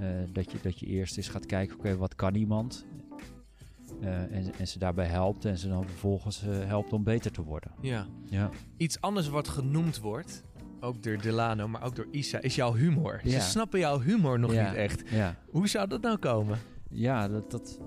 Uh, 0.00 0.06
dat, 0.32 0.52
je, 0.52 0.58
dat 0.62 0.78
je 0.78 0.86
eerst 0.86 1.16
eens 1.16 1.28
gaat 1.28 1.46
kijken, 1.46 1.74
oké, 1.74 1.86
okay, 1.86 1.98
wat 1.98 2.14
kan 2.14 2.34
iemand? 2.34 2.86
Uh, 4.00 4.08
en, 4.08 4.52
en, 4.58 4.68
ze 4.68 4.78
daarbij 4.78 5.06
helpt 5.06 5.44
en 5.44 5.58
ze 5.58 5.68
dan 5.68 5.86
vervolgens 5.86 6.40
helpt 6.46 6.92
om 6.92 7.04
beter 7.04 7.30
te 7.30 7.42
worden. 7.42 7.70
Ja. 7.80 8.06
ja. 8.30 8.50
Iets 8.76 9.00
anders 9.00 9.28
wat 9.28 9.48
genoemd 9.48 10.00
wordt, 10.00 10.44
ook 10.80 11.02
door 11.02 11.18
Delano, 11.18 11.68
maar 11.68 11.82
ook 11.82 11.96
door 11.96 12.08
Isa, 12.10 12.40
is 12.40 12.54
jouw 12.54 12.74
humor. 12.74 13.20
Ja. 13.24 13.40
Ze 13.40 13.50
snappen 13.50 13.78
jouw 13.78 14.00
humor 14.00 14.38
nog 14.38 14.52
ja. 14.52 14.68
niet 14.68 14.76
echt. 14.76 15.02
Ja. 15.10 15.36
Hoe 15.50 15.68
zou 15.68 15.88
dat 15.88 16.00
nou 16.00 16.16
komen? 16.16 16.58
Ja, 16.90 17.28
dat, 17.28 17.50
dat 17.50 17.80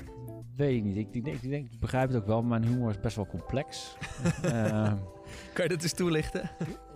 weet 0.57 0.77
ik 0.77 0.83
niet. 0.83 0.97
Ik, 0.97 1.07
ik, 1.11 1.23
denk, 1.23 1.41
ik, 1.41 1.49
denk, 1.49 1.71
ik 1.71 1.79
begrijp 1.79 2.09
het 2.09 2.17
ook 2.17 2.25
wel, 2.25 2.43
maar 2.43 2.59
mijn 2.59 2.71
humor 2.71 2.89
is 2.89 2.99
best 2.99 3.15
wel 3.15 3.27
complex. 3.27 3.97
uh, 4.45 4.51
kan 5.53 5.63
je 5.63 5.69
dat 5.69 5.83
eens 5.83 5.93
toelichten? 5.93 6.51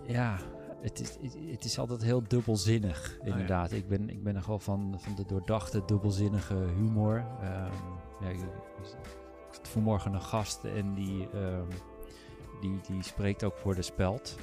Ja, 0.06 0.38
het 0.80 1.00
is, 1.00 1.18
het 1.50 1.64
is 1.64 1.78
altijd 1.78 2.02
heel 2.02 2.22
dubbelzinnig, 2.28 3.18
inderdaad. 3.24 3.66
Oh, 3.66 3.72
ja. 3.72 3.76
ik, 3.76 3.88
ben, 3.88 4.10
ik 4.10 4.22
ben 4.22 4.34
nogal 4.34 4.58
van, 4.58 4.94
van 4.98 5.14
de 5.14 5.24
doordachte, 5.26 5.82
dubbelzinnige 5.86 6.54
humor. 6.54 7.16
Um, 7.16 7.72
ja, 8.20 8.28
ik, 8.28 8.38
ik 8.38 9.58
had 9.58 9.68
vanmorgen 9.68 10.14
een 10.14 10.22
gast 10.22 10.64
en 10.64 10.94
die, 10.94 11.28
um, 11.34 11.68
die, 12.60 12.80
die 12.86 13.02
spreekt 13.02 13.44
ook 13.44 13.56
voor 13.56 13.74
de 13.74 13.82
speld. 13.82 14.36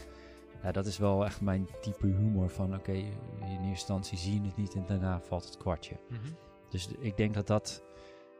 Ja, 0.63 0.71
dat 0.71 0.85
is 0.85 0.97
wel 0.97 1.25
echt 1.25 1.41
mijn 1.41 1.67
type 1.81 2.07
humor 2.07 2.49
van 2.49 2.65
oké, 2.65 2.75
okay, 2.75 3.13
in 3.39 3.47
eerste 3.47 3.67
instantie 3.67 4.17
zie 4.17 4.41
je 4.41 4.47
het 4.47 4.57
niet 4.57 4.73
en 4.73 4.83
daarna 4.87 5.19
valt 5.19 5.45
het 5.45 5.57
kwartje. 5.57 5.95
Mm 6.09 6.17
-hmm. 6.17 6.35
Dus 6.69 6.87
ik 6.99 7.17
denk 7.17 7.33
dat 7.33 7.47
dat 7.47 7.83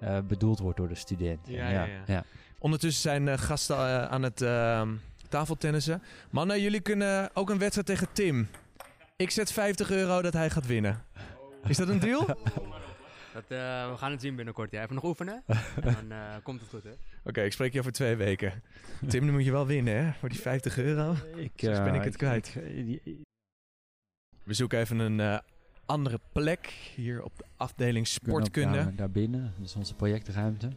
uh, 0.03 0.19
bedoeld 0.27 0.59
wordt 0.59 0.77
door 0.77 0.87
de 0.87 0.95
student. 0.95 1.39
Ja, 1.47 1.69
ja, 1.69 1.83
ja. 1.83 2.03
ja. 2.05 2.23
Ondertussen 2.57 3.01
zijn 3.01 3.27
uh, 3.27 3.37
gasten 3.37 3.75
uh, 3.75 4.05
aan 4.05 4.23
het 4.23 4.41
uh, 4.41 4.87
tafeltennissen. 5.29 6.01
Mannen, 6.29 6.61
jullie 6.61 6.79
kunnen 6.79 7.29
ook 7.33 7.49
een 7.49 7.57
wedstrijd 7.57 7.87
tegen 7.87 8.07
Tim. 8.13 8.47
Ik 9.15 9.31
zet 9.31 9.51
50 9.51 9.91
euro 9.91 10.21
dat 10.21 10.33
hij 10.33 10.49
gaat 10.49 10.65
winnen. 10.65 11.03
Is 11.67 11.77
dat 11.77 11.87
een 11.87 11.99
deal? 11.99 12.25
Dat, 13.33 13.43
uh, 13.43 13.91
we 13.91 13.97
gaan 13.97 14.11
het 14.11 14.21
zien 14.21 14.35
binnenkort. 14.35 14.71
Ja, 14.71 14.81
even 14.83 14.95
nog 14.95 15.03
oefenen. 15.03 15.43
en 15.47 15.81
dan 15.81 16.11
uh, 16.11 16.35
komt 16.43 16.61
het 16.61 16.69
goed, 16.69 16.83
hè? 16.83 16.89
Oké, 16.89 16.99
okay, 17.23 17.45
ik 17.45 17.51
spreek 17.51 17.73
je 17.73 17.79
over 17.79 17.91
twee 17.91 18.15
weken. 18.15 18.63
Tim, 19.07 19.25
dan 19.25 19.33
moet 19.33 19.45
je 19.45 19.51
wel 19.51 19.65
winnen, 19.65 20.05
hè? 20.05 20.11
Voor 20.13 20.29
die 20.29 20.39
50 20.39 20.77
euro. 20.77 21.15
Ik, 21.35 21.61
uh, 21.61 21.83
ben 21.83 21.93
ik 21.93 22.03
het 22.03 22.13
ik, 22.13 22.19
kwijt. 22.19 22.55
Ik, 23.03 23.23
we 24.43 24.53
zoeken 24.53 24.79
even 24.79 24.99
een 24.99 25.41
andere 25.89 26.19
plek 26.31 26.91
hier 26.95 27.23
op 27.23 27.37
de 27.37 27.43
afdeling 27.57 28.07
sportkunde. 28.07 28.77
Daar, 28.77 28.95
daar 28.95 29.09
binnen, 29.09 29.53
is 29.63 29.75
onze 29.75 29.93
projectruimte. 29.93 30.69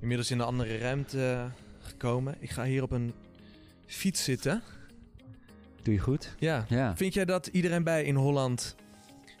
Inmiddels 0.00 0.30
in 0.30 0.38
een 0.38 0.46
andere 0.46 0.78
ruimte 0.78 1.50
gekomen. 1.78 2.36
Ik 2.38 2.50
ga 2.50 2.64
hier 2.64 2.82
op 2.82 2.90
een 2.90 3.12
fiets 3.86 4.24
zitten. 4.24 4.62
Doe 5.82 5.94
je 5.94 6.00
goed? 6.00 6.34
Ja. 6.38 6.64
ja. 6.68 6.96
Vind 6.96 7.14
jij 7.14 7.24
dat 7.24 7.46
iedereen 7.46 7.84
bij 7.84 8.04
in 8.04 8.14
Holland 8.14 8.76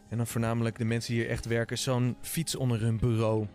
en 0.08 0.16
dan 0.16 0.26
voornamelijk 0.26 0.78
de 0.78 0.84
mensen 0.84 1.12
die 1.12 1.22
hier 1.22 1.30
echt 1.30 1.46
werken, 1.46 1.78
zo'n 1.78 2.16
fiets 2.20 2.56
onder 2.56 2.80
hun 2.80 2.98
bureau 2.98 3.46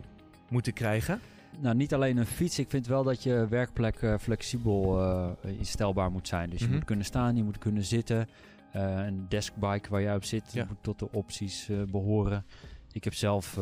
moeten 0.49 0.73
krijgen? 0.73 1.19
Nou, 1.59 1.75
niet 1.75 1.93
alleen 1.93 2.17
een 2.17 2.25
fiets. 2.25 2.59
Ik 2.59 2.69
vind 2.69 2.87
wel 2.87 3.03
dat 3.03 3.23
je 3.23 3.47
werkplek 3.49 4.01
uh, 4.01 4.17
flexibel 4.19 4.99
uh, 4.99 5.29
instelbaar 5.57 6.11
moet 6.11 6.27
zijn. 6.27 6.49
Dus 6.49 6.59
je 6.59 6.63
mm 6.63 6.69
-hmm. 6.69 6.79
moet 6.79 6.87
kunnen 6.87 7.05
staan, 7.05 7.35
je 7.35 7.43
moet 7.43 7.57
kunnen 7.57 7.83
zitten. 7.83 8.27
Uh, 8.75 9.05
een 9.05 9.25
deskbike 9.29 9.89
waar 9.89 10.01
jij 10.01 10.15
op 10.15 10.23
zit 10.23 10.53
ja. 10.53 10.65
moet 10.67 10.77
tot 10.81 10.99
de 10.99 11.11
opties 11.11 11.69
behoren. 11.87 12.45
Ik 12.91 13.03
heb 13.03 13.13
zelf 13.13 13.53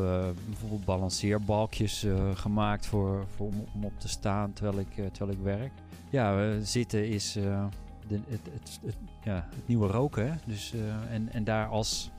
bijvoorbeeld 0.46 0.84
balanceerbalkjes 0.84 2.06
gemaakt 2.34 2.86
voor, 2.86 3.26
voor, 3.36 3.46
om, 3.46 3.66
om, 3.74 3.84
op 3.84 4.00
te 4.00 4.08
staan 4.08 4.52
terwijl 4.52 4.78
ik, 4.78 5.12
terwijl 5.12 5.38
ik 5.38 5.44
werk. 5.44 5.72
Ja, 6.10 6.60
zitten 6.60 7.08
is 7.08 7.32
de, 7.32 8.20
het, 8.28 8.40
het, 8.52 8.80
het, 8.84 8.96
ja, 9.24 9.48
het 9.54 9.68
nieuwe 9.68 9.86
roken. 9.86 10.30
Hè? 10.30 10.36
Dus, 10.46 10.74
en, 11.10 11.28
en 11.32 11.44
daar 11.44 11.66
als 11.66 12.10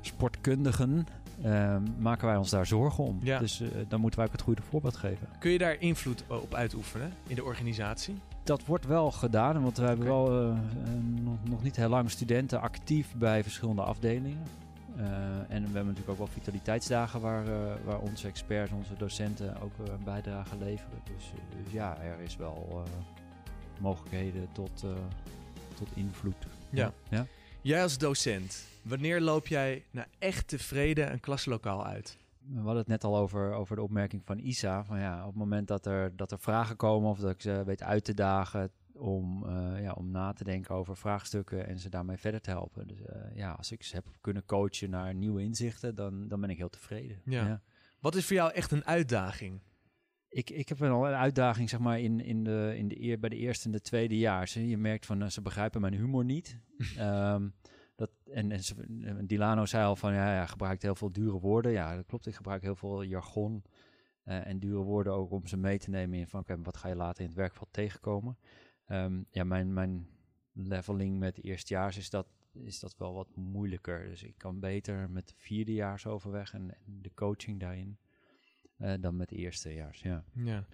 sportkundigen 0.00 1.06
uh, 1.44 1.76
maken 1.98 2.26
wij 2.26 2.36
ons 2.36 2.50
daar 2.50 2.66
zorgen 2.66 3.04
om. 3.04 3.18
Ja. 3.22 3.38
Dus 3.38 3.60
uh, 3.60 3.68
dan 3.88 4.00
moeten 4.00 4.18
wij 4.18 4.28
ook 4.28 4.34
het 4.34 4.42
goede 4.42 4.62
voorbeeld 4.62 4.96
geven. 4.96 5.28
Kun 5.38 5.50
je 5.50 5.58
daar 5.58 5.80
invloed 5.80 6.24
op 6.28 6.54
uitoefenen 6.54 7.12
in 7.26 7.34
de 7.34 7.44
organisatie? 7.44 8.14
Dat 8.42 8.64
wordt 8.64 8.86
wel 8.86 9.10
gedaan, 9.10 9.62
want 9.62 9.76
we 9.76 9.84
hebben 9.84 10.06
wel 10.06 10.42
uh, 10.42 10.56
nog, 11.22 11.36
nog, 11.42 11.62
niet 11.62 11.76
heel 11.76 11.88
lang 11.88 12.10
studenten 12.10 12.60
actief 12.60 13.14
bij 13.16 13.42
verschillende 13.42 13.82
afdelingen. 13.82 14.42
En 15.48 15.60
we 15.62 15.74
hebben 15.74 15.86
natuurlijk 15.86 16.10
ook 16.10 16.18
wel 16.18 16.26
vitaliteitsdagen 16.26 17.20
waar, 17.20 17.44
waar 17.84 17.98
onze 17.98 18.28
experts, 18.28 18.72
onze 18.72 18.96
docenten 18.96 19.60
ook 19.60 19.72
een 19.78 20.04
bijdrage 20.04 20.56
leveren. 20.58 20.98
Dus, 21.16 21.32
dus, 21.62 21.72
ja, 21.72 21.96
er 21.98 22.20
is 22.20 22.36
wel 22.36 22.84
mogelijkheden 23.80 24.48
tot, 24.52 24.84
tot 25.74 25.88
invloed. 25.94 26.46
Ja. 26.70 26.92
ja. 27.08 27.26
Jij 27.64 27.82
als 27.82 27.98
docent, 27.98 28.66
Wanneer 28.82 29.20
loop 29.20 29.46
jij 29.46 29.84
nou 29.90 30.06
echt 30.18 30.48
tevreden 30.48 31.12
een 31.12 31.20
klaslokaal 31.20 31.86
uit? 31.86 32.16
We 32.38 32.56
hadden 32.56 32.76
het 32.76 32.86
net 32.86 33.04
al 33.04 33.16
over, 33.16 33.52
over 33.52 33.76
de 33.76 33.82
opmerking 33.82 34.22
van 34.24 34.38
Isa. 34.38 34.84
Van 34.84 34.98
ja, 34.98 35.20
op 35.20 35.26
het 35.26 35.34
moment 35.34 35.68
dat 35.68 35.86
er, 35.86 36.16
dat 36.16 36.32
er 36.32 36.38
vragen 36.38 36.76
komen 36.76 37.10
of 37.10 37.18
dat 37.18 37.30
ik 37.30 37.40
ze 37.40 37.62
weet 37.64 37.82
uit 37.82 38.04
te 38.04 38.14
dagen 38.14 38.70
om, 38.92 39.44
uh, 39.46 39.82
ja, 39.82 39.92
om 39.92 40.10
na 40.10 40.32
te 40.32 40.44
denken 40.44 40.74
over 40.74 40.96
vraagstukken 40.96 41.66
en 41.66 41.78
ze 41.78 41.88
daarmee 41.88 42.16
verder 42.16 42.40
te 42.40 42.50
helpen. 42.50 42.86
Dus 42.86 43.00
uh, 43.00 43.06
ja, 43.34 43.52
als 43.52 43.72
ik 43.72 43.82
ze 43.82 43.94
heb 43.94 44.06
kunnen 44.20 44.44
coachen 44.46 44.90
naar 44.90 45.14
nieuwe 45.14 45.42
inzichten, 45.42 45.94
dan, 45.94 46.28
dan 46.28 46.40
ben 46.40 46.50
ik 46.50 46.56
heel 46.56 46.70
tevreden. 46.70 47.20
Ja. 47.24 47.46
ja. 47.46 47.60
Wat 48.00 48.14
is 48.14 48.26
voor 48.26 48.36
jou 48.36 48.52
echt 48.52 48.70
een 48.70 48.86
uitdaging? 48.86 49.60
Ik, 50.34 50.50
ik 50.50 50.68
heb 50.68 50.78
wel 50.78 51.06
een 51.06 51.14
uitdaging 51.14 51.68
zeg 51.68 51.80
maar, 51.80 52.00
in, 52.00 52.20
in 52.20 52.44
de, 52.44 52.74
in 52.76 52.88
de 52.88 53.02
eer, 53.02 53.18
bij 53.18 53.28
de 53.28 53.36
eerste 53.36 53.66
en 53.66 53.72
de 53.72 53.80
tweede 53.80 54.18
jaar. 54.18 54.58
Je 54.58 54.78
merkt 54.78 55.06
van 55.06 55.22
uh, 55.22 55.28
ze 55.28 55.42
begrijpen 55.42 55.80
mijn 55.80 55.94
humor 55.94 56.24
niet. 56.24 56.58
um, 56.98 57.54
dat, 57.96 58.10
en, 58.32 58.50
en 58.50 59.26
Dilano 59.26 59.66
zei 59.66 59.84
al 59.84 59.96
van, 59.96 60.12
ja, 60.12 60.24
hij 60.24 60.46
gebruikt 60.46 60.82
heel 60.82 60.94
veel 60.94 61.12
dure 61.12 61.38
woorden. 61.38 61.72
Ja, 61.72 61.96
dat 61.96 62.06
klopt. 62.06 62.26
Ik 62.26 62.34
gebruik 62.34 62.62
heel 62.62 62.76
veel 62.76 63.02
jargon 63.02 63.64
uh, 64.24 64.46
en 64.46 64.58
dure 64.58 64.82
woorden 64.82 65.12
ook 65.12 65.30
om 65.30 65.46
ze 65.46 65.56
mee 65.56 65.78
te 65.78 65.90
nemen 65.90 66.18
in 66.18 66.26
van, 66.26 66.40
oké, 66.40 66.52
okay, 66.52 66.64
wat 66.64 66.76
ga 66.76 66.88
je 66.88 66.96
later 66.96 67.20
in 67.20 67.28
het 67.28 67.36
werkveld 67.36 67.72
tegenkomen? 67.72 68.38
Um, 68.88 69.26
ja, 69.30 69.44
mijn, 69.44 69.72
mijn 69.72 70.06
leveling 70.52 71.18
met 71.18 71.42
eerstejaars 71.42 71.96
is 71.96 72.10
dat, 72.10 72.26
is 72.52 72.80
dat 72.80 72.96
wel 72.96 73.14
wat 73.14 73.36
moeilijker. 73.36 74.08
Dus 74.08 74.22
ik 74.22 74.38
kan 74.38 74.60
beter 74.60 75.10
met 75.10 75.28
de 75.28 75.34
vierdejaars 75.36 76.06
overweg 76.06 76.52
en, 76.52 76.70
en 76.86 76.98
de 77.02 77.14
coaching 77.14 77.60
daarin 77.60 77.98
eh, 77.98 78.03
dan 79.00 79.16
met 79.16 79.30
eerstejaars. 79.30 80.00
Ja. 80.00 80.24
Ja. 80.34 80.66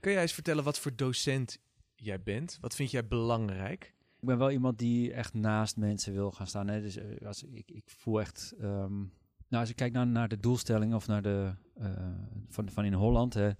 Kun 0.00 0.12
jij 0.12 0.22
eens 0.22 0.32
vertellen 0.32 0.64
wat 0.64 0.78
voor 0.78 0.96
docent 0.96 1.58
jij 1.94 2.22
bent? 2.22 2.58
Wat 2.60 2.74
vind 2.74 2.90
jij 2.90 3.06
belangrijk? 3.06 3.94
Ik 4.20 4.30
ben 4.30 4.38
wel 4.38 4.50
iemand 4.50 4.78
die 4.78 5.12
echt 5.12 5.34
naast 5.34 5.76
mensen 5.76 6.12
wil 6.12 6.30
gaan 6.32 6.46
staan. 6.46 6.68
Hè. 6.68 6.80
Dus 6.80 6.96
eh, 6.96 7.26
als, 7.26 7.42
ik, 7.42 7.70
ik 7.70 7.82
voel 7.90 8.20
echt. 8.20 8.54
ehm, 8.58 8.98
nou, 9.48 9.62
als 9.62 9.68
ik 9.70 9.76
kijk 9.76 9.92
naar, 9.92 10.06
naar 10.06 10.28
de 10.28 10.40
doelstelling 10.40 10.94
of 10.94 11.06
naar 11.06 11.22
de. 11.22 11.54
eh, 11.74 11.90
van, 12.48 12.70
van 12.70 12.84
in 12.84 12.92
Holland. 12.92 13.34
Hè, 13.34 13.50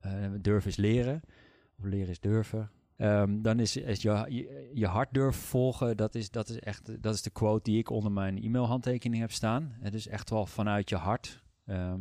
eh, 0.00 0.30
durven 0.40 0.70
is 0.70 0.76
leren. 0.76 1.20
Of 1.78 1.84
leren 1.84 2.08
is 2.08 2.20
durven. 2.20 2.70
Ehm, 2.96 3.42
dan 3.42 3.60
is, 3.60 3.76
is 3.76 4.02
je, 4.02 4.24
je, 4.28 4.70
je 4.74 4.86
hart 4.86 5.14
durven 5.14 5.42
volgen. 5.42 5.96
Dat 5.96 6.14
is, 6.14 6.30
dat 6.30 6.48
is 6.48 6.58
echt. 6.58 7.02
Dat 7.02 7.14
is 7.14 7.22
de 7.22 7.30
quote 7.30 7.70
die 7.70 7.78
ik 7.78 7.90
onder 7.90 8.12
mijn 8.12 8.42
e-mailhandtekening 8.42 9.20
heb 9.20 9.32
staan. 9.32 9.76
Het 9.80 9.94
is 9.94 10.08
echt 10.08 10.30
wel 10.30 10.46
vanuit 10.46 10.88
je 10.88 10.96
hart. 10.96 11.42
ehm, 11.66 12.00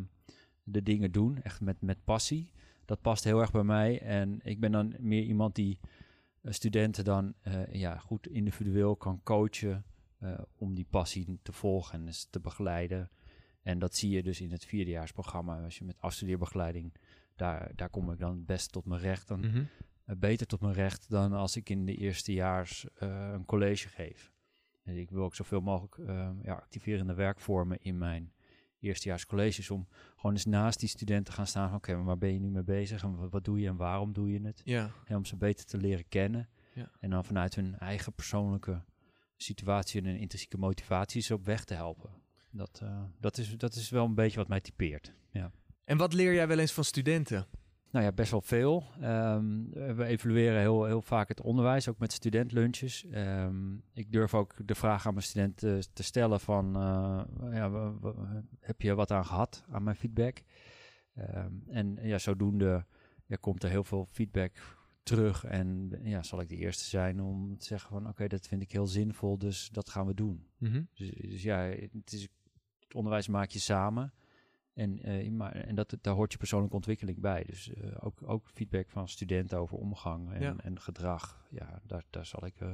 de 0.70 0.84
dingen 0.84 1.12
doen. 1.12 1.42
Echt 1.44 1.62
met, 1.62 1.82
met 1.82 2.04
passie. 2.04 2.52
Dat 2.86 3.02
past 3.02 3.24
heel 3.24 3.40
erg 3.40 3.52
bij 3.52 3.64
mij. 3.64 4.02
En 4.02 4.40
ik 4.44 4.60
ben 4.60 4.72
dan 4.72 4.94
meer 5.00 5.24
iemand 5.24 5.56
die 5.56 5.80
eh, 6.42 6.52
studenten 6.52 7.04
dan 7.04 7.34
eh, 7.42 7.74
ja, 7.74 7.98
goed 7.98 8.28
individueel 8.28 8.96
kan 8.96 9.24
coachen 9.24 9.86
eh, 10.20 10.40
om 10.58 10.76
die 10.76 10.88
passie 10.90 11.40
te 11.42 11.52
volgen 11.52 12.00
en 12.00 12.06
dus 12.06 12.28
te 12.30 12.40
begeleiden. 12.40 13.10
En 13.62 13.80
dat 13.80 13.96
zie 13.96 14.10
je 14.10 14.24
dus 14.24 14.42
in 14.42 14.52
het 14.52 14.66
vierdejaarsprogramma. 14.66 15.64
Als 15.64 15.78
je 15.78 15.86
met 15.86 16.00
afstudeerbegeleiding, 16.00 16.94
daar, 17.36 17.72
daar 17.76 17.90
kom 17.90 18.12
ik 18.12 18.20
dan 18.20 18.46
best 18.46 18.72
tot 18.72 18.86
mijn 18.86 19.02
recht. 19.02 19.28
Dan, 19.28 19.40
Mhm. 19.40 19.64
beter 20.20 20.48
tot 20.48 20.62
mijn 20.62 20.74
recht 20.74 21.10
dan 21.10 21.34
als 21.34 21.56
ik 21.56 21.70
in 21.70 21.86
de 21.86 21.96
eerstejaars 21.96 22.86
een 22.96 23.46
college 23.46 23.88
geef. 23.88 24.34
En 24.84 24.98
ik 24.98 25.10
wil 25.10 25.24
ook 25.24 25.36
zoveel 25.36 25.62
mogelijk 25.62 25.98
ja, 26.44 26.54
activerende 26.54 27.14
werkvormen 27.14 27.78
in 27.82 27.98
mijn 27.98 28.32
eerstejaars 28.80 29.26
colleges. 29.26 29.70
Om 29.70 29.88
gewoon 30.16 30.32
eens 30.32 30.46
naast 30.46 30.80
die 30.80 30.90
studenten 30.90 31.26
te 31.26 31.32
gaan 31.32 31.48
staan. 31.48 31.68
van, 31.68 31.78
Oké, 31.78 31.96
maar 31.96 32.06
waar 32.06 32.18
ben 32.18 32.34
je 32.34 32.40
nu 32.40 32.50
mee 32.50 32.64
bezig? 32.64 33.04
En 33.04 33.30
wat, 33.30 33.46
doe 33.46 33.60
je 33.60 33.68
en 33.68 33.76
waarom 33.76 34.14
doe 34.14 34.32
je 34.32 34.42
het? 34.42 34.62
Ja. 34.64 34.92
En 35.06 35.16
om 35.16 35.26
ze 35.26 35.36
beter 35.36 35.66
te 35.66 35.78
leren 35.78 36.08
kennen. 36.10 36.50
Ja. 36.74 36.92
En 37.00 37.10
dan 37.10 37.26
vanuit 37.26 37.56
hun 37.56 37.78
eigen 37.80 38.14
persoonlijke 38.14 38.84
situatie 39.38 40.02
en 40.02 40.18
intrinsieke 40.18 40.58
motivaties 40.58 41.32
op 41.32 41.46
weg 41.46 41.64
te 41.64 41.74
helpen. 41.74 42.10
Dat, 42.52 42.80
eh, 42.84 43.04
dat, 43.20 43.38
is, 43.38 43.58
dat 43.58 43.76
is 43.76 43.90
wel 43.90 44.06
een 44.06 44.16
beetje 44.16 44.38
wat 44.38 44.48
mij 44.48 44.62
typeert. 44.62 45.14
Ja. 45.32 45.52
En 45.84 45.98
wat 45.98 46.14
leer 46.14 46.34
jij 46.34 46.48
wel 46.48 46.60
eens 46.60 46.72
van 46.72 46.84
studenten? 46.84 47.48
Nou 47.92 48.06
ja, 48.06 48.12
best 48.12 48.32
wel 48.32 48.42
veel. 48.42 48.84
Ehm, 49.02 49.70
we 49.96 50.04
evalueren 50.04 50.60
heel, 50.60 50.86
heel 50.86 51.02
vaak 51.02 51.28
het 51.28 51.42
onderwijs, 51.42 51.90
ook 51.90 52.00
met 52.00 52.12
studentlunches. 52.12 53.06
Ehm, 53.06 53.76
ik 53.94 54.12
durf 54.12 54.34
ook 54.34 54.68
de 54.68 54.76
vraag 54.76 55.08
aan 55.08 55.14
mijn 55.14 55.26
studenten 55.26 55.94
te 55.94 56.04
stellen 56.04 56.40
van... 56.40 56.76
eh, 56.76 57.22
ja, 57.54 57.94
heb 58.60 58.82
je 58.82 58.96
wat 58.96 59.12
aan 59.12 59.26
gehad 59.26 59.64
aan 59.70 59.84
mijn 59.84 59.96
feedback? 59.96 60.42
Ehm, 61.14 61.52
en 61.68 61.98
ja, 62.02 62.18
zodoende 62.18 62.86
ja, 63.26 63.36
komt 63.40 63.64
er 63.64 63.70
heel 63.70 63.84
veel 63.84 64.08
feedback 64.12 64.52
terug. 65.04 65.44
En 65.44 66.00
ja, 66.04 66.24
zal 66.24 66.42
ik 66.42 66.50
de 66.50 66.56
eerste 66.56 66.84
zijn 66.84 67.22
om 67.22 67.58
te 67.58 67.66
zeggen 67.66 67.90
van... 67.90 68.08
oké, 68.08 68.28
dat 68.28 68.48
vind 68.48 68.62
ik 68.62 68.72
heel 68.72 68.88
zinvol, 68.88 69.38
dus 69.38 69.70
dat 69.70 69.90
gaan 69.90 70.06
we 70.06 70.14
doen. 70.14 70.48
Mhm. 70.58 70.84
Dus, 70.94 71.10
dus 71.10 71.44
ja, 71.44 71.60
het, 71.60 72.14
is, 72.14 72.22
het 72.80 72.94
onderwijs 72.94 73.28
maak 73.28 73.50
je 73.50 73.60
samen. 73.60 74.14
En, 74.78 75.00
eh, 75.04 75.30
maar, 75.30 75.52
en 75.56 75.76
dat, 75.76 75.98
daar 76.02 76.14
hoort 76.14 76.32
je 76.32 76.38
persoonlijke 76.38 76.76
ontwikkeling 76.76 77.20
bij. 77.20 77.44
Dus 77.48 77.74
eh, 77.74 77.92
ook, 78.00 78.20
ook 78.26 78.50
feedback 78.54 78.90
van 78.90 79.08
studenten 79.08 79.58
over 79.58 79.78
omgang 79.78 80.32
en, 80.34 80.42
Ja. 80.42 80.56
en 80.58 80.80
gedrag. 80.80 81.48
Ja, 81.50 81.82
daar, 81.84 82.04
daar 82.10 82.26
zal 82.26 82.46
ik 82.46 82.60
eh, 82.60 82.70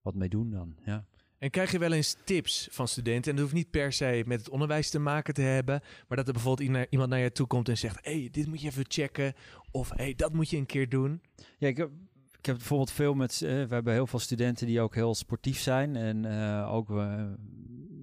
wat 0.00 0.14
mee 0.14 0.28
doen 0.28 0.50
dan. 0.50 0.76
Ja. 0.84 1.04
En 1.38 1.50
krijg 1.50 1.72
je 1.72 1.78
wel 1.78 1.92
eens 1.92 2.16
tips 2.24 2.68
van 2.70 2.88
studenten? 2.88 3.30
En 3.30 3.36
dat 3.36 3.44
hoeft 3.44 3.56
niet 3.56 3.70
per 3.70 3.92
se 3.92 4.22
met 4.26 4.38
het 4.38 4.48
onderwijs 4.48 4.90
te 4.90 4.98
maken 4.98 5.34
te 5.34 5.42
hebben. 5.42 5.80
Maar 6.08 6.16
dat 6.16 6.26
er 6.26 6.32
bijvoorbeeld 6.32 6.86
iemand 6.90 7.10
naar 7.10 7.18
je 7.18 7.32
toe 7.32 7.46
komt 7.46 7.68
en 7.68 7.78
zegt... 7.78 8.04
hey, 8.04 8.28
dit 8.30 8.46
moet 8.46 8.60
je 8.60 8.68
even 8.68 8.84
checken. 8.88 9.34
Of 9.70 9.90
hey, 9.90 10.14
dat 10.14 10.32
moet 10.32 10.50
je 10.50 10.56
een 10.56 10.66
keer 10.66 10.88
doen. 10.88 11.20
Ja, 11.58 11.68
ik 11.68 11.76
heb, 11.76 11.90
ik 12.38 12.46
heb 12.46 12.56
bijvoorbeeld 12.56 12.90
veel 12.90 13.14
met... 13.14 13.32
eh, 13.42 13.48
we 13.48 13.74
hebben 13.74 13.92
heel 13.92 14.06
veel 14.06 14.18
studenten 14.18 14.66
die 14.66 14.80
ook 14.80 14.94
heel 14.94 15.14
sportief 15.14 15.58
zijn. 15.58 15.96
En 15.96 16.26
ook 16.66 16.90
eh, 16.90 17.24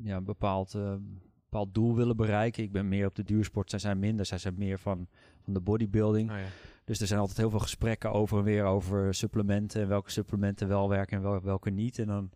ja, 0.03 0.15
een 0.15 0.23
bepaald, 0.25 0.73
bepaald 1.49 1.73
doel 1.73 1.95
willen 1.95 2.15
bereiken. 2.15 2.63
Ik 2.63 2.71
ben 2.71 2.87
meer 2.87 3.05
op 3.07 3.15
de 3.15 3.23
duursport, 3.23 3.69
zij 3.69 3.79
zijn 3.79 3.99
minder. 3.99 4.25
Zij 4.25 4.37
zijn 4.37 4.55
meer 4.57 4.79
van, 4.79 5.07
van 5.43 5.53
de 5.53 5.59
bodybuilding. 5.59 6.27
Nou 6.27 6.39
ja. 6.39 6.45
Dus 6.85 7.01
er 7.01 7.07
zijn 7.07 7.19
altijd 7.19 7.37
heel 7.37 7.49
veel 7.49 7.59
gesprekken 7.59 8.11
over 8.11 8.37
en 8.37 8.43
weer 8.43 8.63
over 8.65 9.13
supplementen 9.13 9.81
en 9.81 9.87
welke 9.87 10.11
supplementen 10.11 10.67
wel 10.67 10.89
werken 10.89 11.17
en 11.17 11.23
wel, 11.23 11.41
welke 11.41 11.69
niet. 11.69 11.99
En 11.99 12.07
dan, 12.07 12.29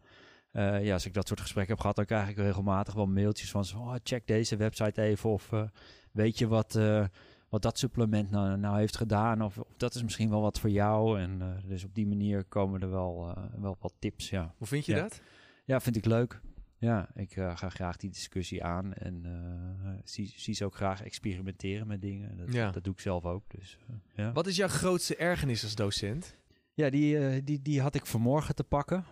eh, 0.52 0.86
ja, 0.86 0.94
als 0.94 1.06
ik 1.06 1.14
dat 1.14 1.28
soort 1.28 1.42
gesprekken 1.42 1.72
heb 1.74 1.82
gehad, 1.82 1.96
dan 1.96 2.06
krijg 2.06 2.30
ik 2.30 2.36
regelmatig 2.38 2.94
wel 2.94 3.06
mailtjes 3.08 3.52
van 3.52 3.66
zo, 3.66 3.78
oh, 3.78 3.96
check 4.04 4.28
deze 4.28 4.56
website 4.56 5.02
even 5.02 5.30
of 5.30 5.52
eh, 5.52 5.64
weet 6.12 6.38
je 6.38 6.48
wat, 6.48 6.76
eh, 6.76 7.06
wat 7.50 7.62
dat 7.62 7.78
supplement 7.78 8.32
nou, 8.32 8.58
nou 8.58 8.78
heeft 8.78 8.98
gedaan 8.98 9.42
of, 9.42 9.58
of 9.58 9.68
dat 9.78 9.96
is 9.96 10.04
misschien 10.04 10.30
wel 10.30 10.42
wat 10.42 10.60
voor 10.60 10.70
jou. 10.70 11.20
En 11.20 11.62
dus 11.68 11.84
op 11.84 11.96
die 11.96 12.08
manier 12.08 12.44
komen 12.44 12.82
er 12.82 12.90
wel, 12.90 13.38
wel 13.60 13.78
wat 13.80 13.94
tips, 14.00 14.30
ja. 14.30 14.54
Hoe 14.58 14.68
vind 14.68 14.86
je 14.86 14.96
Ja. 14.96 15.02
dat? 15.02 15.22
Ja, 15.66 15.80
vind 15.80 15.96
ik 15.96 16.06
leuk. 16.06 16.42
Ja, 16.84 17.10
ik 17.14 17.36
eh, 17.36 17.58
ga 17.58 17.70
graag 17.70 17.98
die 17.98 18.10
discussie 18.10 18.64
aan 18.64 18.94
en 18.94 19.26
eh, 19.26 19.90
zie, 20.04 20.34
zie 20.36 20.54
ze 20.54 20.66
ook 20.66 20.76
graag 20.76 21.04
experimenteren 21.04 21.88
met 21.88 22.02
dingen. 22.02 22.38
Dat, 22.38 22.54
Ja. 22.54 22.72
dat 22.72 22.84
doe 22.84 22.94
ik 22.94 23.00
zelf 23.00 23.26
ook. 23.26 23.44
Dus, 23.48 23.78
eh, 23.88 23.96
ja. 24.16 24.32
Wat 24.32 24.48
is 24.48 24.56
jouw 24.56 24.68
grootste 24.68 25.16
ergernis 25.16 25.64
als 25.64 25.76
docent? 25.76 26.38
Ja, 26.74 26.90
die, 26.90 27.44
die, 27.44 27.62
die 27.62 27.82
had 27.82 27.96
ik 27.96 28.06
vanmorgen 28.06 28.56
te 28.56 28.64
pakken. 28.64 29.06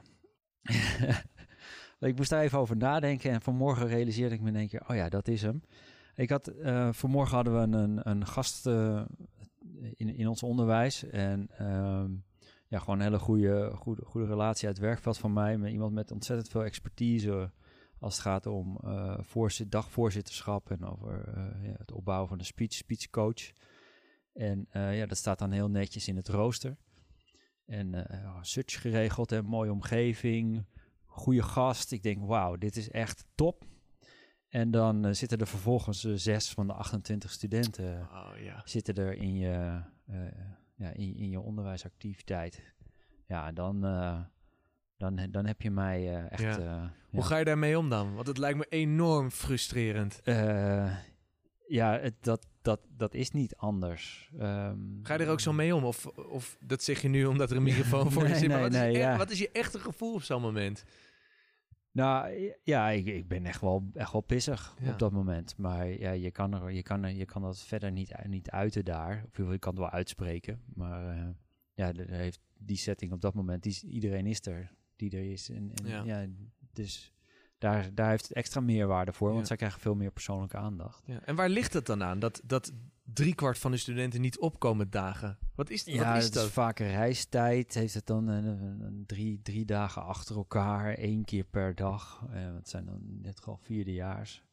ik 1.99 2.15
moest 2.15 2.29
daar 2.29 2.41
even 2.41 2.59
over 2.59 2.77
nadenken 2.77 3.31
en 3.31 3.41
vanmorgen 3.41 3.87
realiseerde 3.87 4.35
ik 4.35 4.41
me 4.41 4.49
in 4.49 4.55
één 4.55 4.67
keer, 4.67 4.83
oh 4.87 4.95
ja, 4.95 5.09
dat 5.09 5.27
is 5.27 5.41
hem. 5.41 5.61
Ik 6.15 6.29
had, 6.29 6.51
vanmorgen 6.91 7.35
hadden 7.35 7.53
we 7.53 7.77
een, 7.77 8.09
een 8.09 8.27
gast 8.27 8.65
in, 9.95 10.15
in 10.15 10.27
ons 10.27 10.43
onderwijs 10.43 11.03
en 11.03 11.49
ehm, 11.57 12.11
ja, 12.67 12.79
gewoon 12.79 12.95
een 12.95 13.05
hele 13.05 13.19
goede, 13.19 13.71
goede, 13.75 14.05
goede 14.05 14.27
relatie 14.27 14.67
uit 14.67 14.77
het 14.77 14.85
werkveld 14.85 15.17
van 15.17 15.33
mij. 15.33 15.57
Met 15.57 15.71
iemand 15.71 15.93
met 15.93 16.11
ontzettend 16.11 16.49
veel 16.49 16.63
expertise 16.63 17.51
als 18.01 18.13
het 18.13 18.23
gaat 18.23 18.45
om 18.45 18.79
eh 18.83 19.17
voorzit, 19.19 19.71
dagvoorzitterschap 19.71 20.71
en 20.71 20.85
over 20.85 21.27
eh, 21.27 21.67
ja, 21.67 21.75
het 21.77 21.91
opbouwen 21.91 22.27
van 22.27 22.39
een 22.39 22.45
speech, 22.45 22.73
speechcoach. 22.73 23.51
En 24.33 24.67
eh, 24.69 24.97
ja, 24.97 25.05
dat 25.05 25.17
staat 25.17 25.39
dan 25.39 25.51
heel 25.51 25.69
netjes 25.69 26.07
in 26.07 26.15
het 26.15 26.27
rooster. 26.27 26.77
En 27.65 28.07
search 28.41 28.81
geregeld 28.81 29.31
en 29.31 29.45
mooie 29.45 29.71
omgeving, 29.71 30.65
goede 31.05 31.43
gast. 31.43 31.91
Ik 31.91 32.03
denk, 32.03 32.25
wauw, 32.25 32.55
dit 32.55 32.75
is 32.75 32.89
echt 32.89 33.25
top. 33.35 33.65
En 34.49 34.71
dan 34.71 35.15
zitten 35.15 35.37
er 35.37 35.47
vervolgens 35.47 36.01
zes 36.01 36.51
van 36.51 36.67
de 36.67 36.73
28 36.73 37.31
studenten 37.31 38.01
Oh 38.01 38.31
ja. 38.37 38.61
zitten 38.65 38.95
er 38.95 39.13
in 39.13 39.35
je, 39.35 39.81
ja, 40.75 40.89
in, 40.89 41.15
in 41.15 41.29
je 41.29 41.39
onderwijsactiviteit. 41.39 42.73
Ja, 43.27 43.51
dan, 43.51 43.83
dan, 45.01 45.27
dan 45.31 45.45
heb 45.45 45.61
je 45.61 45.71
mij 45.71 46.09
eh, 46.15 46.31
echt... 46.31 46.41
Ja. 46.41 46.59
eh, 46.59 46.89
Hoe 47.09 47.19
ja. 47.19 47.25
ga 47.25 47.37
je 47.37 47.45
daarmee 47.45 47.77
om 47.77 47.89
dan? 47.89 48.13
Want 48.15 48.27
het 48.27 48.37
lijkt 48.37 48.57
me 48.57 48.65
enorm 48.69 49.31
frustrerend. 49.31 50.21
Eh, 50.23 50.95
ja, 51.67 51.99
het, 51.99 52.13
dat, 52.23 52.47
dat, 52.61 52.79
dat 52.97 53.13
is 53.13 53.31
niet 53.31 53.55
anders. 53.55 54.31
Ehm, 54.39 54.77
Ga 55.03 55.13
je 55.13 55.19
er 55.23 55.29
ook 55.29 55.39
zo 55.39 55.53
mee 55.53 55.75
om? 55.75 55.83
Of, 55.83 56.05
of 56.07 56.57
dat 56.59 56.83
zeg 56.83 57.01
je 57.01 57.07
nu 57.07 57.25
omdat 57.25 57.51
er 57.51 57.57
een 57.57 57.63
microfoon 57.71 58.11
voor 58.11 58.27
je 58.27 58.35
zit? 58.35 58.47
Nee, 58.47 58.61
wat, 58.61 58.73
is 58.73 58.79
nee, 58.79 58.91
je, 58.91 58.97
e- 58.97 59.01
ja. 59.01 59.17
wat 59.17 59.29
is 59.31 59.39
je 59.39 59.49
echte 59.51 59.79
gevoel 59.79 60.13
op 60.13 60.21
zo'n 60.23 60.41
moment? 60.41 60.83
Nou 61.91 62.33
ja, 62.63 62.89
ik, 62.89 63.05
ik 63.05 63.27
ben 63.27 63.45
echt 63.45 63.61
wel, 63.61 63.89
echt 63.93 64.11
wel 64.11 64.21
pissig 64.21 64.75
Ja. 64.81 64.91
op 64.91 64.99
dat 64.99 65.11
moment. 65.11 65.57
Maar 65.57 65.87
ja, 65.87 66.11
je 66.11 66.31
kan, 66.31 66.53
er, 66.53 66.71
je 66.71 66.83
kan, 66.83 67.03
er, 67.03 67.11
je 67.11 67.25
kan 67.25 67.41
dat 67.41 67.59
verder 67.59 67.91
niet, 67.91 68.13
niet 68.27 68.49
uiten 68.49 68.85
daar. 68.85 69.25
Of 69.39 69.51
je 69.51 69.59
kan 69.59 69.71
het 69.71 69.81
wel 69.81 69.89
uitspreken. 69.89 70.61
Maar 70.73 71.33
ja, 71.73 71.91
heeft 71.95 72.39
die 72.57 72.77
setting 72.77 73.11
op 73.11 73.21
dat 73.21 73.33
moment, 73.33 73.63
die, 73.63 73.71
is- 73.71 73.83
iedereen 73.83 74.25
is 74.25 74.45
er 74.45 74.71
die 75.09 75.19
er 75.19 75.31
is. 75.31 75.49
En, 75.49 75.71
en 75.83 75.87
Ja. 75.87 76.03
ja. 76.03 76.25
dus 76.73 77.13
daar, 77.57 77.93
daar 77.95 78.09
heeft 78.09 78.23
het 78.27 78.33
extra 78.37 78.59
meerwaarde 78.61 79.13
voor, 79.13 79.27
Ja. 79.27 79.33
want 79.33 79.47
zij 79.47 79.55
krijgen 79.57 79.79
veel 79.81 79.95
meer 79.95 80.11
persoonlijke 80.11 80.57
aandacht. 80.57 81.03
Ja. 81.05 81.21
En 81.25 81.35
waar 81.35 81.49
ligt 81.49 81.73
het 81.73 81.85
dan 81.85 82.03
aan? 82.03 82.19
Dat, 82.19 82.41
dat 82.45 82.71
driekwart 83.03 83.57
van 83.57 83.71
de 83.71 83.77
studenten 83.77 84.21
niet 84.21 84.39
opkomen 84.39 84.89
dagen. 84.89 85.37
Wat 85.55 85.69
is, 85.69 85.83
Ja, 85.83 86.07
wat 86.07 86.17
is 86.17 86.23
het 86.25 86.33
dat? 86.33 86.45
is 86.45 86.51
vaak 86.51 86.79
reistijd. 86.79 87.73
Heeft 87.73 87.93
het 87.93 88.05
dan 88.05 88.27
een, 88.27 88.45
een- 88.45 88.81
een 88.81 89.03
drie, 89.05 89.41
drie 89.41 89.65
dagen 89.65 90.03
achter 90.03 90.35
elkaar, 90.35 90.93
één 90.93 91.25
keer 91.25 91.43
per 91.43 91.75
dag. 91.75 92.25
Eh, 92.31 92.53
het 92.53 92.69
zijn 92.69 92.85
dan 92.85 93.01
net 93.21 93.39
gewoon 93.41 93.59
vierdejaars. 93.61 94.43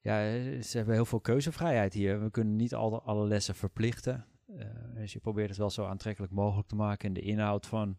Ja, 0.00 0.26
eh, 0.26 0.62
ze 0.62 0.76
hebben 0.76 0.94
heel 0.94 1.04
veel 1.04 1.20
keuzevrijheid 1.20 1.92
hier. 1.94 2.22
We 2.22 2.30
kunnen 2.30 2.56
niet 2.56 2.74
alle, 2.74 3.00
alle 3.00 3.26
lessen 3.26 3.54
verplichten. 3.54 4.26
Eh, 4.58 4.66
dus 4.94 5.12
je 5.12 5.18
probeert 5.20 5.48
het 5.48 5.58
wel 5.58 5.70
zo 5.70 5.84
aantrekkelijk 5.86 6.32
mogelijk 6.32 6.68
te 6.68 6.74
maken. 6.76 7.08
En 7.08 7.14
de 7.14 7.20
inhoud 7.20 7.66
van, 7.66 7.96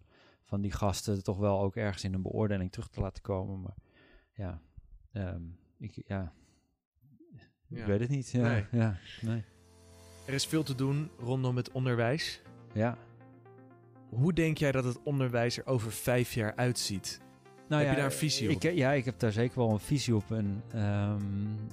van 0.47 0.61
die 0.61 0.71
gasten 0.71 1.23
toch 1.23 1.37
wel 1.37 1.59
ook 1.61 1.75
ergens 1.75 2.03
in 2.03 2.13
een 2.13 2.21
beoordeling 2.21 2.71
terug 2.71 2.87
te 2.89 2.99
laten 3.01 3.23
komen. 3.23 3.61
Maar 3.61 3.75
ja, 4.33 4.61
ehm, 5.13 5.41
ik, 5.77 6.01
ja. 6.07 6.33
Ja. 7.67 7.79
ik 7.79 7.85
weet 7.85 7.99
het 7.99 8.09
niet. 8.09 8.29
Ja, 8.31 8.41
Nee. 8.41 8.65
ja, 8.81 8.97
nee. 9.21 9.43
Er 10.25 10.33
is 10.33 10.45
veel 10.45 10.63
te 10.63 10.75
doen 10.75 11.09
rondom 11.19 11.55
het 11.55 11.71
onderwijs. 11.71 12.41
ja. 12.73 12.97
Hoe 14.09 14.33
denk 14.33 14.57
jij 14.57 14.71
dat 14.71 14.83
het 14.83 15.03
onderwijs 15.03 15.57
er 15.57 15.65
over 15.65 15.91
vijf 15.91 16.33
jaar 16.33 16.55
uitziet? 16.55 17.21
Nou 17.67 17.81
Heb 17.81 17.91
je 17.91 17.97
daar 17.97 18.05
een 18.05 18.11
visie 18.11 18.55
op? 18.55 18.63
Ik, 18.63 18.73
ja, 18.75 18.91
ik 18.91 19.05
heb 19.05 19.19
daar 19.19 19.31
zeker 19.31 19.57
wel 19.59 19.69
een 19.69 19.79
visie 19.79 20.15
op. 20.15 20.31
En, 20.31 20.63
ehm, 20.71 21.21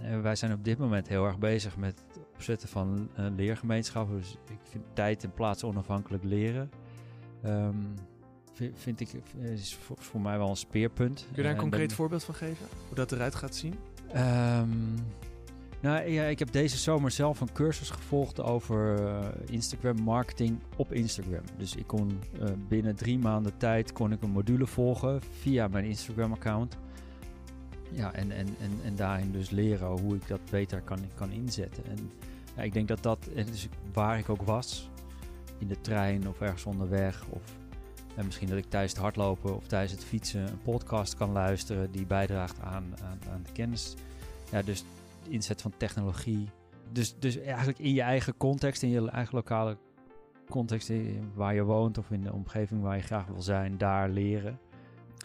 en 0.01 0.23
wij 0.23 0.37
zijn 0.37 0.53
op 0.53 0.65
dit 0.65 0.79
moment 0.79 1.09
heel 1.09 1.25
erg 1.27 1.39
bezig 1.39 1.77
met 1.77 2.05
het 2.09 2.21
opzetten 2.35 2.69
van 2.69 3.09
uh, 3.19 3.27
leergemeenschappen. 3.37 4.17
Dus 4.17 4.39
ik 4.51 4.59
vind 4.63 4.85
tijd 4.93 5.25
en 5.25 5.33
plaats 5.33 5.65
onafhankelijk 5.65 6.25
leren. 6.25 6.71
ehm, 7.43 7.77
vind, 8.75 9.01
ik 9.01 9.09
is 9.41 9.75
voor, 9.75 9.97
voor 10.01 10.21
mij 10.21 10.39
wel 10.39 10.49
een 10.51 10.57
speerpunt. 10.57 11.19
Kun 11.27 11.29
je 11.35 11.43
daar 11.43 11.51
een 11.51 11.57
En 11.57 11.63
concreet 11.63 11.87
ben- 11.87 11.97
voorbeeld 11.97 12.25
van 12.25 12.35
geven? 12.35 12.67
Hoe 12.87 12.97
dat 12.97 13.13
eruit 13.13 13.35
gaat 13.35 13.55
zien? 13.55 13.75
Ehm, 14.13 14.69
nou 15.81 16.09
ja, 16.09 16.25
ik 16.25 16.39
heb 16.39 16.53
deze 16.53 16.77
zomer 16.77 17.11
zelf 17.11 17.41
een 17.41 17.53
cursus 17.53 17.91
gevolgd 17.91 18.43
over 18.43 19.07
eh, 19.07 19.29
Instagram 19.47 20.03
marketing 20.03 20.59
op 20.77 20.93
Instagram. 20.93 21.43
Dus 21.57 21.75
ik 21.75 21.87
kon 21.87 22.21
eh, 22.41 22.49
binnen 22.69 22.97
drie 22.97 23.19
maanden 23.19 23.57
tijd 23.57 23.93
kon 23.93 24.13
ik 24.13 24.23
een 24.23 24.31
module 24.31 24.67
volgen 24.67 25.21
via 25.41 25.69
mijn 25.69 25.85
Instagram 25.85 26.33
account. 26.33 26.77
Ja, 27.91 28.13
en, 28.13 28.31
en, 28.31 28.47
en, 28.61 28.73
en 28.85 28.97
daarin 28.97 29.33
dus 29.33 29.51
leren 29.51 29.89
hoe 29.89 30.15
ik 30.15 30.29
dat 30.29 30.41
beter 30.51 30.81
kan, 30.81 30.99
kan 31.15 31.31
inzetten. 31.31 31.85
En 31.85 32.11
ja, 32.57 32.63
ik 32.63 32.73
denk 32.73 32.89
dat 32.89 33.03
dat, 33.03 33.29
en 33.35 33.47
dus 33.47 33.69
waar 33.93 34.19
ik 34.19 34.29
ook 34.29 34.43
was, 34.43 34.91
in 35.59 35.67
de 35.69 35.81
trein 35.81 36.29
of 36.29 36.41
ergens 36.41 36.65
onderweg 36.65 37.25
of 37.31 37.43
en 38.17 38.25
misschien 38.25 38.49
dat 38.49 38.59
ik 38.59 38.71
tijdens 38.71 38.93
het 38.93 39.03
hardlopen 39.03 39.57
of 39.57 39.67
tijdens 39.67 39.93
het 39.93 40.05
fietsen 40.05 40.49
een 40.49 40.63
podcast 40.63 41.17
kan 41.17 41.33
luisteren 41.33 41.91
die 41.91 42.07
bijdraagt 42.07 42.61
aan, 42.61 42.95
aan, 43.03 43.19
aan 43.31 43.43
de 43.43 43.53
kennis. 43.53 43.95
Ja, 44.51 44.63
dus 44.63 44.85
inzet 45.29 45.63
van 45.63 45.73
technologie. 45.77 46.49
Dus, 46.93 47.15
dus 47.19 47.39
eigenlijk 47.39 47.79
in 47.79 47.95
je 47.95 48.03
eigen 48.03 48.37
context, 48.37 48.83
in 48.83 48.91
je 48.91 49.11
eigen 49.11 49.35
lokale 49.35 49.77
context 50.49 50.93
waar 51.35 51.55
je 51.55 51.63
woont 51.63 51.99
of 51.99 52.11
in 52.11 52.23
de 52.23 52.33
omgeving 52.33 52.83
waar 52.83 52.97
je 52.97 53.03
graag 53.03 53.27
wil 53.27 53.43
zijn, 53.43 53.79
daar 53.79 54.09
leren. 54.09 54.59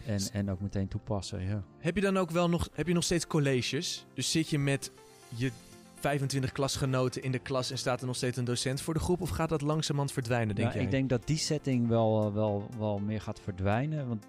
En, 0.06 0.20
en 0.34 0.52
ook 0.52 0.60
meteen 0.60 0.88
toepassen, 0.88 1.42
ja. 1.42 1.64
Heb 1.78 1.96
je 1.96 2.02
dan 2.02 2.18
ook 2.18 2.32
wel 2.32 2.50
nog, 2.50 2.70
heb 2.74 2.88
je 2.88 2.94
nog 2.94 3.04
steeds 3.04 3.28
colleges? 3.28 4.06
Dus 4.14 4.32
zit 4.32 4.50
je 4.50 4.60
met 4.60 4.92
je 5.36 5.52
25 6.00 6.52
klasgenoten 6.52 7.24
in 7.24 7.32
de 7.32 7.40
klas 7.40 7.72
en 7.72 7.78
staat 7.78 8.02
er 8.02 8.08
nog 8.08 8.16
steeds 8.16 8.38
een 8.38 8.46
docent 8.46 8.82
voor 8.82 8.94
de 8.94 9.00
groep? 9.00 9.22
Of 9.22 9.30
gaat 9.30 9.50
dat 9.50 9.62
langzamerhand 9.62 10.12
verdwijnen, 10.12 10.56
denk 10.56 10.74
Nou, 10.74 10.80
ik 10.80 10.92
denk 10.92 11.10
dat 11.10 11.28
die 11.28 11.38
setting 11.38 11.88
wel, 11.88 12.26
eh, 12.26 12.34
wel, 12.34 12.70
wel 12.78 13.00
meer 13.00 13.22
gaat 13.22 13.40
verdwijnen. 13.40 14.08
Want 14.08 14.26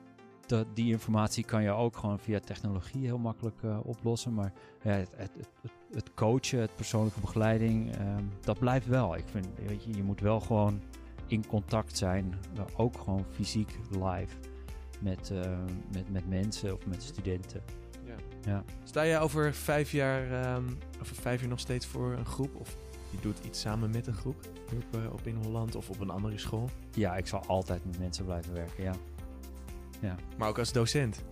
die 0.75 0.93
informatie 0.93 1.45
kan 1.45 1.63
je 1.63 1.71
ook 1.71 1.97
gewoon 1.97 2.19
via 2.19 2.41
technologie 2.41 3.05
heel 3.05 3.19
makkelijk 3.19 3.63
eh, 3.63 3.79
oplossen. 3.83 4.35
Maar 4.35 4.53
ja, 4.83 4.91
het, 4.91 5.11
het, 5.17 5.31
het, 5.63 5.73
het 5.93 6.15
coachen, 6.15 6.61
het 6.61 6.77
persoonlijke 6.77 7.21
begeleiding, 7.21 7.97
ehm, 7.97 8.25
dat 8.41 8.59
blijft 8.59 8.87
wel. 8.87 9.17
Ik 9.17 9.29
vind, 9.31 9.47
weet 9.67 9.85
je, 9.85 9.97
je 9.97 10.03
moet 10.03 10.21
wel 10.21 10.41
gewoon 10.41 10.83
in 11.27 11.47
contact 11.47 11.99
zijn, 11.99 12.35
ook 12.77 12.99
gewoon 12.99 13.25
fysiek 13.31 13.79
live 13.91 14.37
met, 15.01 15.31
eh, 15.31 15.59
met, 15.93 16.11
met 16.11 16.29
mensen 16.29 16.75
of 16.75 16.87
met 16.87 17.03
studenten. 17.03 17.63
Sta 18.85 19.07
jij 19.07 19.21
over 19.21 19.55
vijf 19.55 19.93
jaar, 19.93 20.43
ehm, 20.43 20.65
over 21.01 21.17
vijf 21.17 21.41
jaar 21.41 21.49
nog 21.49 21.61
steeds 21.61 21.87
voor 21.87 22.13
een 22.13 22.27
groep? 22.27 22.55
Of 22.57 22.77
je 23.11 23.17
doet 23.21 23.39
iets 23.47 23.61
samen 23.61 23.91
met 23.91 24.07
een 24.07 24.15
groep? 24.15 24.41
Op, 24.75 25.01
eh, 25.01 25.13
op 25.13 25.27
in 25.27 25.37
Holland 25.43 25.77
of 25.77 25.89
op 25.91 26.01
een 26.01 26.11
andere 26.11 26.39
school? 26.39 26.71
Ja, 26.95 27.17
ik 27.17 27.27
zal 27.27 27.43
altijd 27.47 27.85
met 27.85 27.99
mensen 27.99 28.25
blijven 28.25 28.53
werken, 28.53 28.85
ja. 28.85 28.95
Maar 30.39 30.49
ook 30.49 30.59
als 30.59 30.73
docent? 30.73 31.23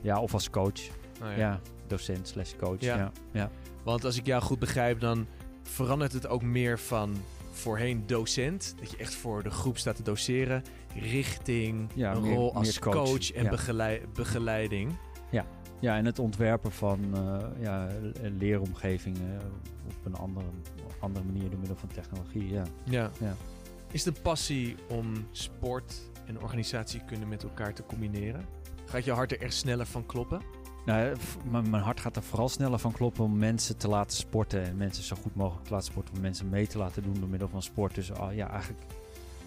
Ja, 0.00 0.20
of 0.20 0.32
als 0.34 0.50
coach. 0.50 0.80
Nou 1.20 1.38
Ja, 1.38 1.60
docent 1.86 2.28
slash 2.28 2.52
coach. 2.58 2.80
Ja. 2.80 2.96
Ja. 2.96 3.12
Ja. 3.32 3.50
Want 3.82 4.04
als 4.04 4.16
ik 4.16 4.26
jou 4.26 4.42
goed 4.42 4.58
begrijp, 4.58 5.00
dan 5.00 5.26
verandert 5.62 6.12
het 6.12 6.26
ook 6.26 6.42
meer 6.42 6.78
van 6.78 7.14
voorheen 7.52 8.06
docent, 8.06 8.74
dat 8.80 8.90
je 8.90 8.96
echt 8.96 9.14
voor 9.14 9.42
de 9.42 9.50
groep 9.50 9.78
staat 9.78 9.96
te 9.96 10.02
doseren, 10.02 10.62
richting 10.94 11.90
Ja, 11.94 12.14
een 12.14 12.22
meer- 12.22 12.34
rol 12.34 12.54
als 12.54 12.78
coach, 12.78 12.94
coach, 12.94 13.32
en 13.32 13.42
ja. 13.44 13.50
begelei- 13.50 14.02
begeleiding. 14.14 14.94
Ja, 15.82 15.96
en 15.96 16.04
het 16.04 16.18
ontwerpen 16.18 16.72
van 16.72 17.00
eh, 17.16 17.38
ja, 17.60 17.86
le- 18.00 18.28
leeromgevingen 18.38 19.40
op 19.86 20.04
een 20.04 20.14
andere, 20.14 20.46
andere 21.00 21.24
manier 21.24 21.50
door 21.50 21.58
middel 21.58 21.76
van 21.76 21.88
technologie. 21.88 22.48
Ja. 22.48 22.64
Ja. 22.84 23.10
Ja. 23.20 23.34
Is 23.90 24.04
een 24.04 24.20
passie 24.22 24.74
om 24.88 25.12
sport 25.30 26.10
en 26.26 26.40
organisatiekunde 26.42 27.26
met 27.26 27.42
elkaar 27.42 27.74
te 27.74 27.82
combineren? 27.86 28.44
Gaat 28.84 29.04
je 29.04 29.12
hart 29.12 29.32
er 29.32 29.40
echt 29.40 29.54
sneller 29.54 29.86
van 29.86 30.06
kloppen? 30.06 30.40
Nou, 30.86 31.16
f- 31.16 31.38
mijn 31.44 31.72
hart 31.82 32.00
gaat 32.00 32.16
er 32.16 32.22
vooral 32.22 32.48
sneller 32.48 32.78
van 32.78 32.92
kloppen 32.92 33.24
om 33.24 33.38
mensen 33.38 33.76
te 33.76 33.88
laten 33.88 34.16
sporten. 34.16 34.62
En 34.64 34.76
mensen 34.76 35.04
zo 35.04 35.16
goed 35.16 35.34
mogelijk 35.34 35.64
te 35.66 35.72
laten 35.72 35.86
sporten. 35.92 36.14
Om 36.14 36.20
mensen 36.20 36.48
mee 36.48 36.66
te 36.66 36.78
laten 36.78 37.02
doen 37.02 37.14
door 37.20 37.28
middel 37.28 37.48
van 37.48 37.62
sport. 37.62 37.94
Dus 37.94 38.12
ah, 38.12 38.34
ja, 38.34 38.50
eigenlijk 38.50 38.82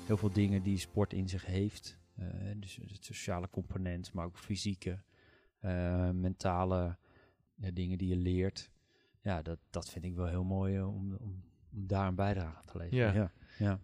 heel 0.06 0.18
veel 0.18 0.32
dingen 0.32 0.64
die 0.64 0.78
sport 0.78 1.14
in 1.14 1.30
zich 1.30 1.46
heeft. 1.46 1.98
Eh, 2.18 2.26
dus 2.56 2.80
het 2.92 3.06
sociale 3.06 3.50
component, 3.52 4.14
maar 4.14 4.26
ook 4.26 4.38
fysieke, 4.38 5.00
eh, 5.66 6.10
mentale 6.10 6.98
ja, 7.56 7.72
dingen 7.72 7.98
die 7.98 8.10
je 8.10 8.18
leert. 8.18 8.72
Ja, 9.22 9.42
dat, 9.42 9.60
dat 9.70 9.90
vind 9.90 10.06
ik 10.06 10.16
wel 10.16 10.28
heel 10.28 10.44
mooi 10.44 10.78
eh, 10.78 10.88
om, 10.88 11.16
om, 11.20 11.44
om 11.72 11.88
daar 11.88 12.08
een 12.08 12.16
bijdrage 12.16 12.58
aan 12.58 12.66
te 12.66 12.78
leveren. 12.78 13.14
Ja. 13.14 13.14
ja. 13.14 13.32
ja. 13.58 13.80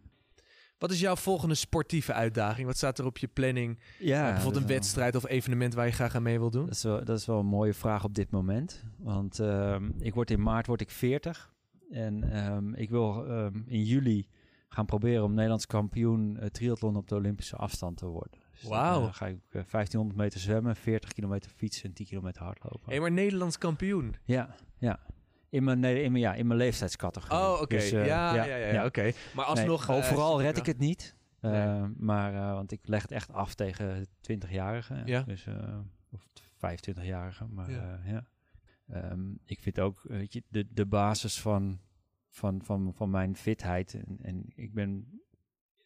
Wat 0.78 0.92
is 0.92 1.00
jouw 1.00 1.16
volgende 1.16 1.56
sportieve 1.56 2.14
uitdaging? 2.14 2.68
Wat 2.68 2.78
staat 2.78 3.00
er 3.00 3.06
op 3.06 3.18
je 3.18 3.28
planning? 3.28 3.80
Ja, 4.00 4.24
bijvoorbeeld 4.32 4.62
een 4.62 4.68
wel- 4.68 4.78
wedstrijd 4.78 5.16
of 5.16 5.28
evenement 5.28 5.74
waar 5.74 5.86
je 5.86 5.92
graag 5.92 6.16
aan 6.16 6.24
mee 6.24 6.40
wil 6.40 6.52
doen? 6.52 6.66
Dat 6.66 6.76
is, 6.76 6.84
wel, 6.84 7.06
dat 7.06 7.20
is 7.20 7.26
wel 7.26 7.40
een 7.40 7.46
mooie 7.46 7.74
vraag 7.74 8.04
op 8.04 8.14
dit 8.14 8.32
moment. 8.32 8.84
Want 8.98 9.40
ehm, 9.40 9.90
ik 9.98 10.14
word 10.14 10.32
in 10.32 10.42
maart 10.42 10.68
word 10.68 10.82
ik 10.82 10.90
40. 10.90 11.54
En 11.92 12.32
ehm, 12.32 12.74
ik 12.74 12.90
wil 12.90 13.26
ehm, 13.28 13.62
in 13.66 13.84
juli 13.84 14.28
gaan 14.70 14.86
proberen 14.86 15.24
om 15.24 15.34
Nederlands 15.34 15.66
kampioen 15.66 16.38
eh, 16.38 16.50
triathlon 16.50 16.96
op 16.96 17.08
de 17.08 17.16
Olympische 17.16 17.56
afstand 17.56 17.98
te 17.98 18.06
worden. 18.06 18.40
Dus 18.62 18.70
dan, 18.70 19.08
eh, 19.08 19.14
ga 19.14 19.28
ik 19.28 19.38
eh, 19.50 19.62
1500 19.64 20.20
meter 20.20 20.40
zwemmen, 20.40 20.76
40 20.76 21.12
kilometer 21.14 21.52
fietsen 21.52 21.84
en 21.84 21.94
10 21.94 22.06
kilometer 22.06 22.44
hardlopen. 22.44 22.94
Hé, 22.94 23.00
maar 23.00 23.12
Nederlands 23.12 23.58
kampioen. 23.58 24.16
Ja, 24.24 24.56
ja. 24.78 25.00
In 25.50 25.64
mijn, 25.64 25.80
nee, 25.80 26.04
in 26.04 26.12
mijn, 26.12 26.24
ja, 26.24 26.34
in 26.34 26.48
mijn 26.48 26.60
leeftijdscategorie. 26.60 27.38
Oh, 27.38 27.58
oké. 27.62 27.76
Dus, 27.76 27.92
eh, 27.92 28.06
ja, 28.06 28.36
ja, 28.36 28.44
ja, 28.44 28.56
ja, 28.74 28.86
oké. 28.86 29.02
Maar 29.02 29.46
Nee, 29.46 29.46
alsnog... 29.46 29.88
eh, 29.90 29.96
overal 29.96 30.42
red 30.42 30.58
ik 30.58 30.66
het 30.66 30.78
niet. 30.78 31.16
Eh, 31.40 31.52
Nee. 31.52 31.90
Maar, 31.98 32.34
eh, 32.36 32.54
want 32.54 32.72
ik 32.72 32.80
leg 32.88 33.02
het 33.02 33.12
echt 33.12 33.32
af 33.34 33.54
tegen 33.54 34.08
20-jarigen. 34.22 35.06
Ja. 35.06 35.22
Dus, 35.22 35.46
eh, 35.46 35.80
of 36.12 36.28
25-jarigen. 36.58 37.54
Maar 37.54 37.72
ja. 37.72 38.26
Ehm, 38.88 39.32
ik 39.46 39.60
vind 39.60 39.80
ook, 39.80 40.02
weet 40.04 40.34
je, 40.34 40.44
de, 40.48 40.68
de 40.74 40.86
basis 40.86 41.40
van, 41.42 41.80
van, 42.30 42.62
van, 42.64 42.94
van 42.96 43.10
mijn 43.10 43.36
fitheid. 43.36 43.94
En, 43.94 44.18
en 44.22 44.44
ik 44.56 44.74
ben 44.74 45.22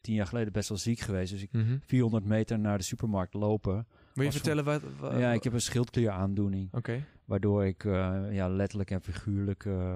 tien 0.05 0.15
jaar 0.15 0.27
geleden 0.27 0.53
best 0.53 0.69
wel 0.69 0.77
ziek 0.77 0.99
geweest. 0.99 1.31
Dus 1.31 1.41
ik 1.41 1.51
wel- 1.51 1.61
Mhm. 1.63 1.77
400 1.81 2.25
meter 2.25 2.59
naar 2.59 2.77
de 2.77 2.83
supermarkt 2.83 3.33
lopen. 3.33 3.87
Wil 4.13 4.23
je 4.25 4.31
vertellen 4.31 4.63
wat... 4.63 4.81
wa- 4.99 5.17
ja, 5.17 5.31
ik 5.31 5.43
heb 5.43 5.53
een 5.53 5.61
schildklieraandoening. 5.61 6.73
Oké. 6.73 7.05
Waardoor 7.25 7.65
ik 7.65 7.83
eh, 7.85 8.23
ja, 8.31 8.47
letterlijk 8.49 8.91
en 8.91 9.01
figuurlijk 9.01 9.65
eh, 9.65 9.95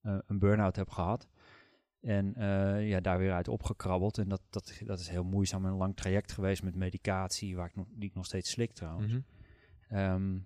eh, 0.00 0.18
een 0.26 0.38
burn-out 0.38 0.76
heb 0.76 0.90
gehad. 0.90 1.28
En 2.00 2.34
ja, 2.86 3.00
daar 3.00 3.18
weer 3.18 3.32
uit 3.32 3.48
opgekrabbeld. 3.48 4.18
En 4.18 4.28
dat, 4.28 4.42
dat, 4.50 4.80
dat 4.84 4.98
is 5.00 5.08
heel 5.08 5.24
moeizaam 5.24 5.64
en 5.64 5.70
een 5.70 5.76
lang 5.76 5.96
traject 5.96 6.32
geweest 6.32 6.62
met 6.62 6.74
medicatie, 6.74 7.56
waar 7.56 7.66
ik 7.66 7.76
nog, 7.76 7.86
die 7.94 8.08
ik 8.08 8.14
nog 8.14 8.24
steeds 8.26 8.50
slik 8.50 8.72
trouwens. 8.72 9.12
Mhm. 9.12 9.20
Ehm, 9.88 10.38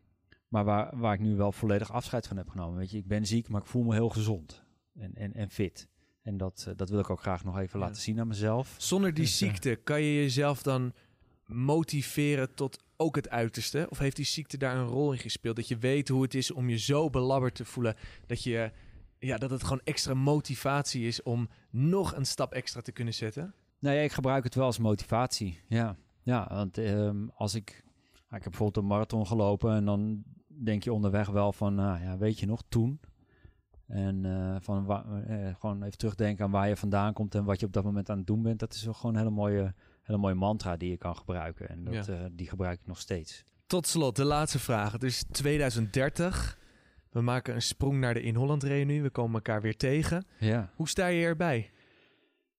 maar 0.49 0.65
waar, 0.65 0.99
waar 0.99 1.15
ik 1.15 1.21
nu 1.21 1.37
wel 1.37 1.53
volledig 1.53 1.93
afscheid 1.93 2.27
van 2.27 2.37
heb 2.37 2.49
genomen. 2.49 2.79
Weet 2.79 2.91
je, 2.91 2.99
ik 2.99 3.07
ben 3.07 3.27
ziek, 3.27 3.49
maar 3.49 3.61
ik 3.61 3.67
voel 3.67 3.83
me 3.83 3.95
heel 3.95 4.09
gezond 4.09 4.65
en, 4.95 5.15
en, 5.15 5.33
en 5.35 5.51
fit. 5.51 5.89
En 6.25 6.37
dat, 6.37 6.65
eh, 6.69 6.75
dat 6.77 6.89
wil 6.89 6.99
ik 6.99 7.11
ook 7.11 7.21
graag 7.21 7.45
nog 7.45 7.59
even 7.59 7.79
Ja. 7.79 7.87
laten 7.87 8.03
zien 8.03 8.21
aan 8.21 8.27
mezelf. 8.29 8.75
Zonder 8.79 9.15
die 9.15 9.25
Dus, 9.25 9.41
eh, 9.41 9.49
ziekte, 9.49 9.75
kan 9.75 10.03
je 10.03 10.15
jezelf 10.15 10.63
dan 10.63 10.93
motiveren 11.47 12.55
tot 12.55 12.83
ook 12.97 13.17
het 13.17 13.29
uiterste? 13.29 13.87
Of 13.91 13.99
heeft 13.99 14.17
die 14.17 14.25
ziekte 14.25 14.57
daar 14.59 14.77
een 14.77 14.87
rol 14.87 15.13
in 15.13 15.19
gespeeld? 15.19 15.57
Dat 15.57 15.69
je 15.69 15.77
weet 15.79 16.09
hoe 16.09 16.23
het 16.23 16.35
is 16.35 16.51
om 16.51 16.69
je 16.69 16.79
zo 16.79 17.11
belabberd 17.11 17.55
te 17.55 17.65
voelen 17.65 17.97
dat 18.27 18.43
je... 18.43 18.73
Ja, 19.19 19.37
dat 19.39 19.51
het 19.51 19.63
gewoon 19.63 19.81
extra 19.85 20.15
motivatie 20.15 21.07
is 21.07 21.23
om 21.23 21.49
nog 21.71 22.15
een 22.17 22.27
stap 22.27 22.53
extra 22.53 22.81
te 22.81 22.93
kunnen 22.93 23.15
zetten. 23.15 23.55
Nee, 23.79 24.05
ik 24.05 24.13
gebruik 24.13 24.45
het 24.45 24.55
wel 24.55 24.65
als 24.65 24.79
motivatie. 24.79 25.61
Ja, 25.69 25.97
ja 26.23 26.47
want 26.49 26.79
ehm, 26.79 27.27
als 27.35 27.55
ik... 27.55 27.83
nou, 28.13 28.23
ik 28.37 28.43
heb 28.43 28.43
bijvoorbeeld 28.43 28.77
een 28.77 28.87
marathon 28.91 29.27
gelopen 29.27 29.75
en 29.75 29.85
dan 29.85 30.23
denk 30.47 30.83
je 30.85 30.93
onderweg 30.93 31.29
wel 31.29 31.53
van... 31.53 31.75
Nou 31.75 32.01
ja, 32.03 32.19
weet 32.19 32.39
je 32.39 32.47
nog, 32.47 32.63
toen? 32.69 33.01
En 33.87 34.25
eh, 34.25 34.57
van 34.61 34.91
eh, 35.27 35.55
gewoon 35.59 35.83
even 35.83 35.99
terugdenken 35.99 36.45
aan 36.45 36.51
waar 36.51 36.69
je 36.69 36.77
vandaan 36.77 37.13
komt 37.13 37.35
en 37.35 37.45
wat 37.45 37.61
je 37.61 37.67
op 37.67 37.73
dat 37.73 37.85
moment 37.85 38.11
aan 38.11 38.19
het 38.19 38.27
doen 38.27 38.43
bent. 38.43 38.59
Dat 38.59 38.73
is 38.75 38.85
wel 38.85 38.95
gewoon 38.95 39.13
een 39.15 39.19
hele 39.21 39.33
mooie, 39.35 39.75
hele 40.03 40.19
mooie 40.19 40.35
mantra 40.35 40.77
die 40.77 40.91
je 40.91 40.97
kan 40.97 41.17
gebruiken. 41.17 41.69
En 41.69 41.85
dat, 41.85 42.07
Ja. 42.07 42.13
eh, 42.15 42.27
die 42.33 42.49
gebruik 42.49 42.81
ik 42.81 42.87
nog 42.87 43.01
steeds. 43.01 43.45
Tot 43.67 43.87
slot, 43.87 44.17
de 44.17 44.25
laatste 44.25 44.59
vraag. 44.59 44.93
Het 44.93 45.03
is 45.03 45.25
2030. 45.31 46.59
We 47.11 47.21
maken 47.21 47.55
een 47.55 47.63
sprong 47.63 47.99
naar 48.01 48.15
de 48.15 48.23
In 48.23 48.35
Holland 48.35 48.63
reunie. 48.63 49.03
We 49.03 49.11
komen 49.11 49.35
elkaar 49.35 49.63
weer 49.63 49.77
tegen. 49.77 50.27
Ja, 50.39 50.71
Hoe 50.75 50.89
sta 50.89 51.07
je 51.07 51.25
erbij? 51.25 51.71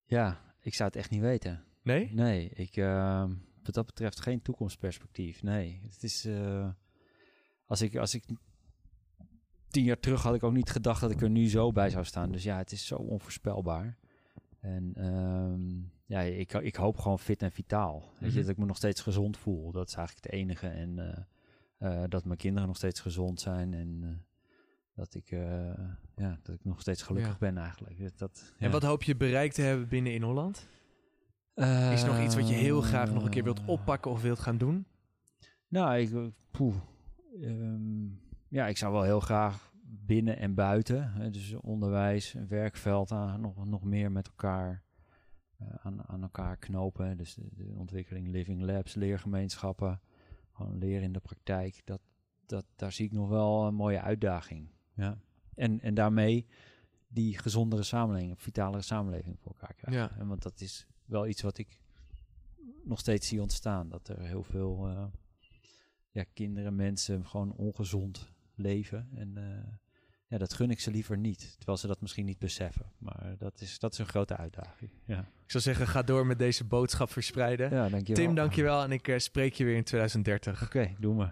ja 0.05 0.43
ik 0.61 0.73
zou 0.73 0.89
het 0.89 0.97
echt 0.97 1.09
niet 1.09 1.21
weten. 1.21 1.63
Nee? 1.83 2.13
Nee, 2.13 2.49
ik, 2.49 2.75
ehm, 2.77 3.33
wat 3.63 3.73
dat 3.73 3.85
betreft 3.85 4.21
geen 4.21 4.41
toekomstperspectief. 4.41 5.43
Nee, 5.43 5.79
het 5.91 6.03
is. 6.03 6.27
als, 7.65 7.81
ik, 7.81 7.95
als 7.95 8.13
ik. 8.13 8.23
Tien 9.75 9.83
jaar 9.83 9.99
terug 9.99 10.21
had 10.23 10.35
ik 10.35 10.43
ook 10.43 10.53
niet 10.53 10.69
gedacht 10.69 11.01
dat 11.01 11.11
ik 11.11 11.21
er 11.21 11.29
nu 11.29 11.49
zo 11.49 11.71
bij 11.71 11.89
zou 11.89 12.05
staan. 12.05 12.31
Dus 12.31 12.43
ja, 12.43 12.57
het 12.57 12.71
is 12.71 12.87
zo 12.87 12.95
onvoorspelbaar. 12.95 13.97
En 14.59 14.91
ehm, 14.95 15.61
ja, 16.05 16.19
ik, 16.21 16.53
ik 16.53 16.75
hoop 16.75 16.97
gewoon 16.97 17.19
fit 17.19 17.41
en 17.41 17.51
vitaal. 17.51 17.99
Weet 18.19 18.19
je, 18.19 18.25
Mhm. 18.37 18.39
dat 18.41 18.49
ik 18.49 18.57
me 18.57 18.65
nog 18.65 18.77
steeds 18.77 19.01
gezond 19.01 19.37
voel. 19.37 19.71
Dat 19.71 19.87
is 19.87 19.93
eigenlijk 19.95 20.25
het 20.25 20.33
enige. 20.35 20.67
En 20.67 20.99
eh, 20.99 22.03
eh, 22.03 22.09
dat 22.09 22.25
mijn 22.25 22.37
kinderen 22.37 22.67
nog 22.67 22.77
steeds 22.77 22.99
gezond 22.99 23.39
zijn. 23.41 23.73
En 23.73 23.99
eh, 24.03 24.09
dat, 24.95 25.13
ik, 25.15 25.29
ja, 26.15 26.39
dat 26.43 26.55
ik 26.55 26.63
nog 26.65 26.81
steeds 26.81 27.01
gelukkig 27.01 27.31
Ja. 27.31 27.37
ben 27.39 27.57
eigenlijk. 27.57 27.99
Dat, 27.99 28.17
dat, 28.17 28.53
En 28.57 28.65
ja. 28.67 28.71
wat 28.71 28.83
hoop 28.83 29.03
je 29.03 29.15
bereikt 29.15 29.55
te 29.55 29.61
hebben 29.61 29.87
binnen 29.87 30.13
in 30.13 30.21
Holland? 30.21 30.67
Is 31.55 32.01
er 32.01 32.07
nog 32.07 32.23
iets 32.23 32.35
wat 32.35 32.47
je 32.49 32.55
heel 32.55 32.81
graag 32.81 33.13
nog 33.13 33.23
een 33.23 33.29
keer 33.29 33.43
wilt 33.43 33.65
oppakken 33.65 34.11
of 34.11 34.21
wilt 34.21 34.39
gaan 34.39 34.57
doen? 34.57 34.85
Nou, 35.67 35.97
ik, 35.97 36.11
eh, 36.13 36.25
poeh, 36.51 36.75
Ehm, 37.41 38.05
ja, 38.55 38.67
ik 38.67 38.77
zou 38.77 38.93
wel 38.93 39.03
heel 39.03 39.19
graag 39.19 39.73
binnen 39.83 40.37
en 40.37 40.53
buiten, 40.53 41.31
dus 41.31 41.53
onderwijs, 41.53 42.33
werkveld, 42.47 43.11
aan, 43.11 43.41
nog, 43.41 43.65
nog 43.65 43.83
meer 43.83 44.11
met 44.11 44.27
elkaar 44.27 44.83
eh, 45.57 45.67
aan, 45.81 46.07
aan 46.07 46.21
elkaar 46.21 46.57
knopen. 46.57 47.17
Dus 47.17 47.33
de, 47.33 47.49
de 47.51 47.73
ontwikkeling 47.77 48.27
living 48.27 48.61
labs, 48.61 48.93
leergemeenschappen, 48.93 50.01
gewoon 50.51 50.77
leren 50.77 51.03
in 51.03 51.13
de 51.13 51.19
praktijk. 51.19 51.81
Dat, 51.85 52.01
dat, 52.45 52.65
daar 52.75 52.91
zie 52.91 53.05
ik 53.05 53.11
nog 53.11 53.29
wel 53.29 53.65
een 53.67 53.75
mooie 53.75 54.01
uitdaging. 54.01 54.69
Ja. 54.93 55.17
En, 55.55 55.81
en 55.81 55.93
daarmee 55.93 56.45
die 57.07 57.37
gezondere 57.37 57.83
samenleving, 57.83 58.41
vitalere 58.41 58.81
samenleving 58.81 59.39
voor 59.39 59.51
elkaar 59.51 59.73
krijgen. 59.73 60.03
Ja. 60.03 60.19
En 60.19 60.27
want 60.27 60.43
dat 60.43 60.61
is 60.61 60.87
wel 61.05 61.27
iets 61.27 61.41
wat 61.41 61.57
ik 61.57 61.79
nog 62.83 62.99
steeds 62.99 63.27
zie 63.27 63.41
ontstaan. 63.41 63.89
Dat 63.89 64.07
er 64.07 64.21
heel 64.21 64.43
veel 64.43 64.87
eh, 64.87 65.05
ja, 66.11 66.23
kinderen, 66.33 66.75
mensen 66.75 67.25
gewoon 67.25 67.53
ongezond 67.55 68.33
leven. 68.55 69.09
En 69.15 69.37
eh, 69.37 69.73
ja, 70.27 70.37
dat 70.37 70.53
gun 70.53 70.71
ik 70.71 70.79
ze 70.79 70.91
liever 70.91 71.17
niet. 71.17 71.55
Terwijl 71.57 71.77
ze 71.77 71.87
dat 71.87 72.01
misschien 72.01 72.25
niet 72.25 72.39
beseffen. 72.39 72.85
Maar 72.97 73.35
dat 73.37 73.61
is, 73.61 73.79
dat 73.79 73.91
is 73.93 73.99
een 73.99 74.05
grote 74.07 74.37
uitdaging. 74.37 74.91
Ja, 75.05 75.19
Ik 75.19 75.51
zou 75.51 75.63
zeggen, 75.63 75.87
ga 75.87 76.01
door 76.01 76.25
met 76.25 76.39
deze 76.39 76.63
boodschap 76.63 77.11
verspreiden. 77.11 77.69
ja 77.69 77.89
dankjewel. 77.89 78.25
Tim, 78.25 78.35
dankjewel. 78.35 78.83
En 78.83 78.91
ik 78.91 79.07
eh, 79.07 79.17
spreek 79.17 79.53
je 79.53 79.63
weer 79.65 79.75
in 79.75 79.83
2030. 79.83 80.63
Oké, 80.63 80.95
doen 80.99 81.17
we. 81.17 81.27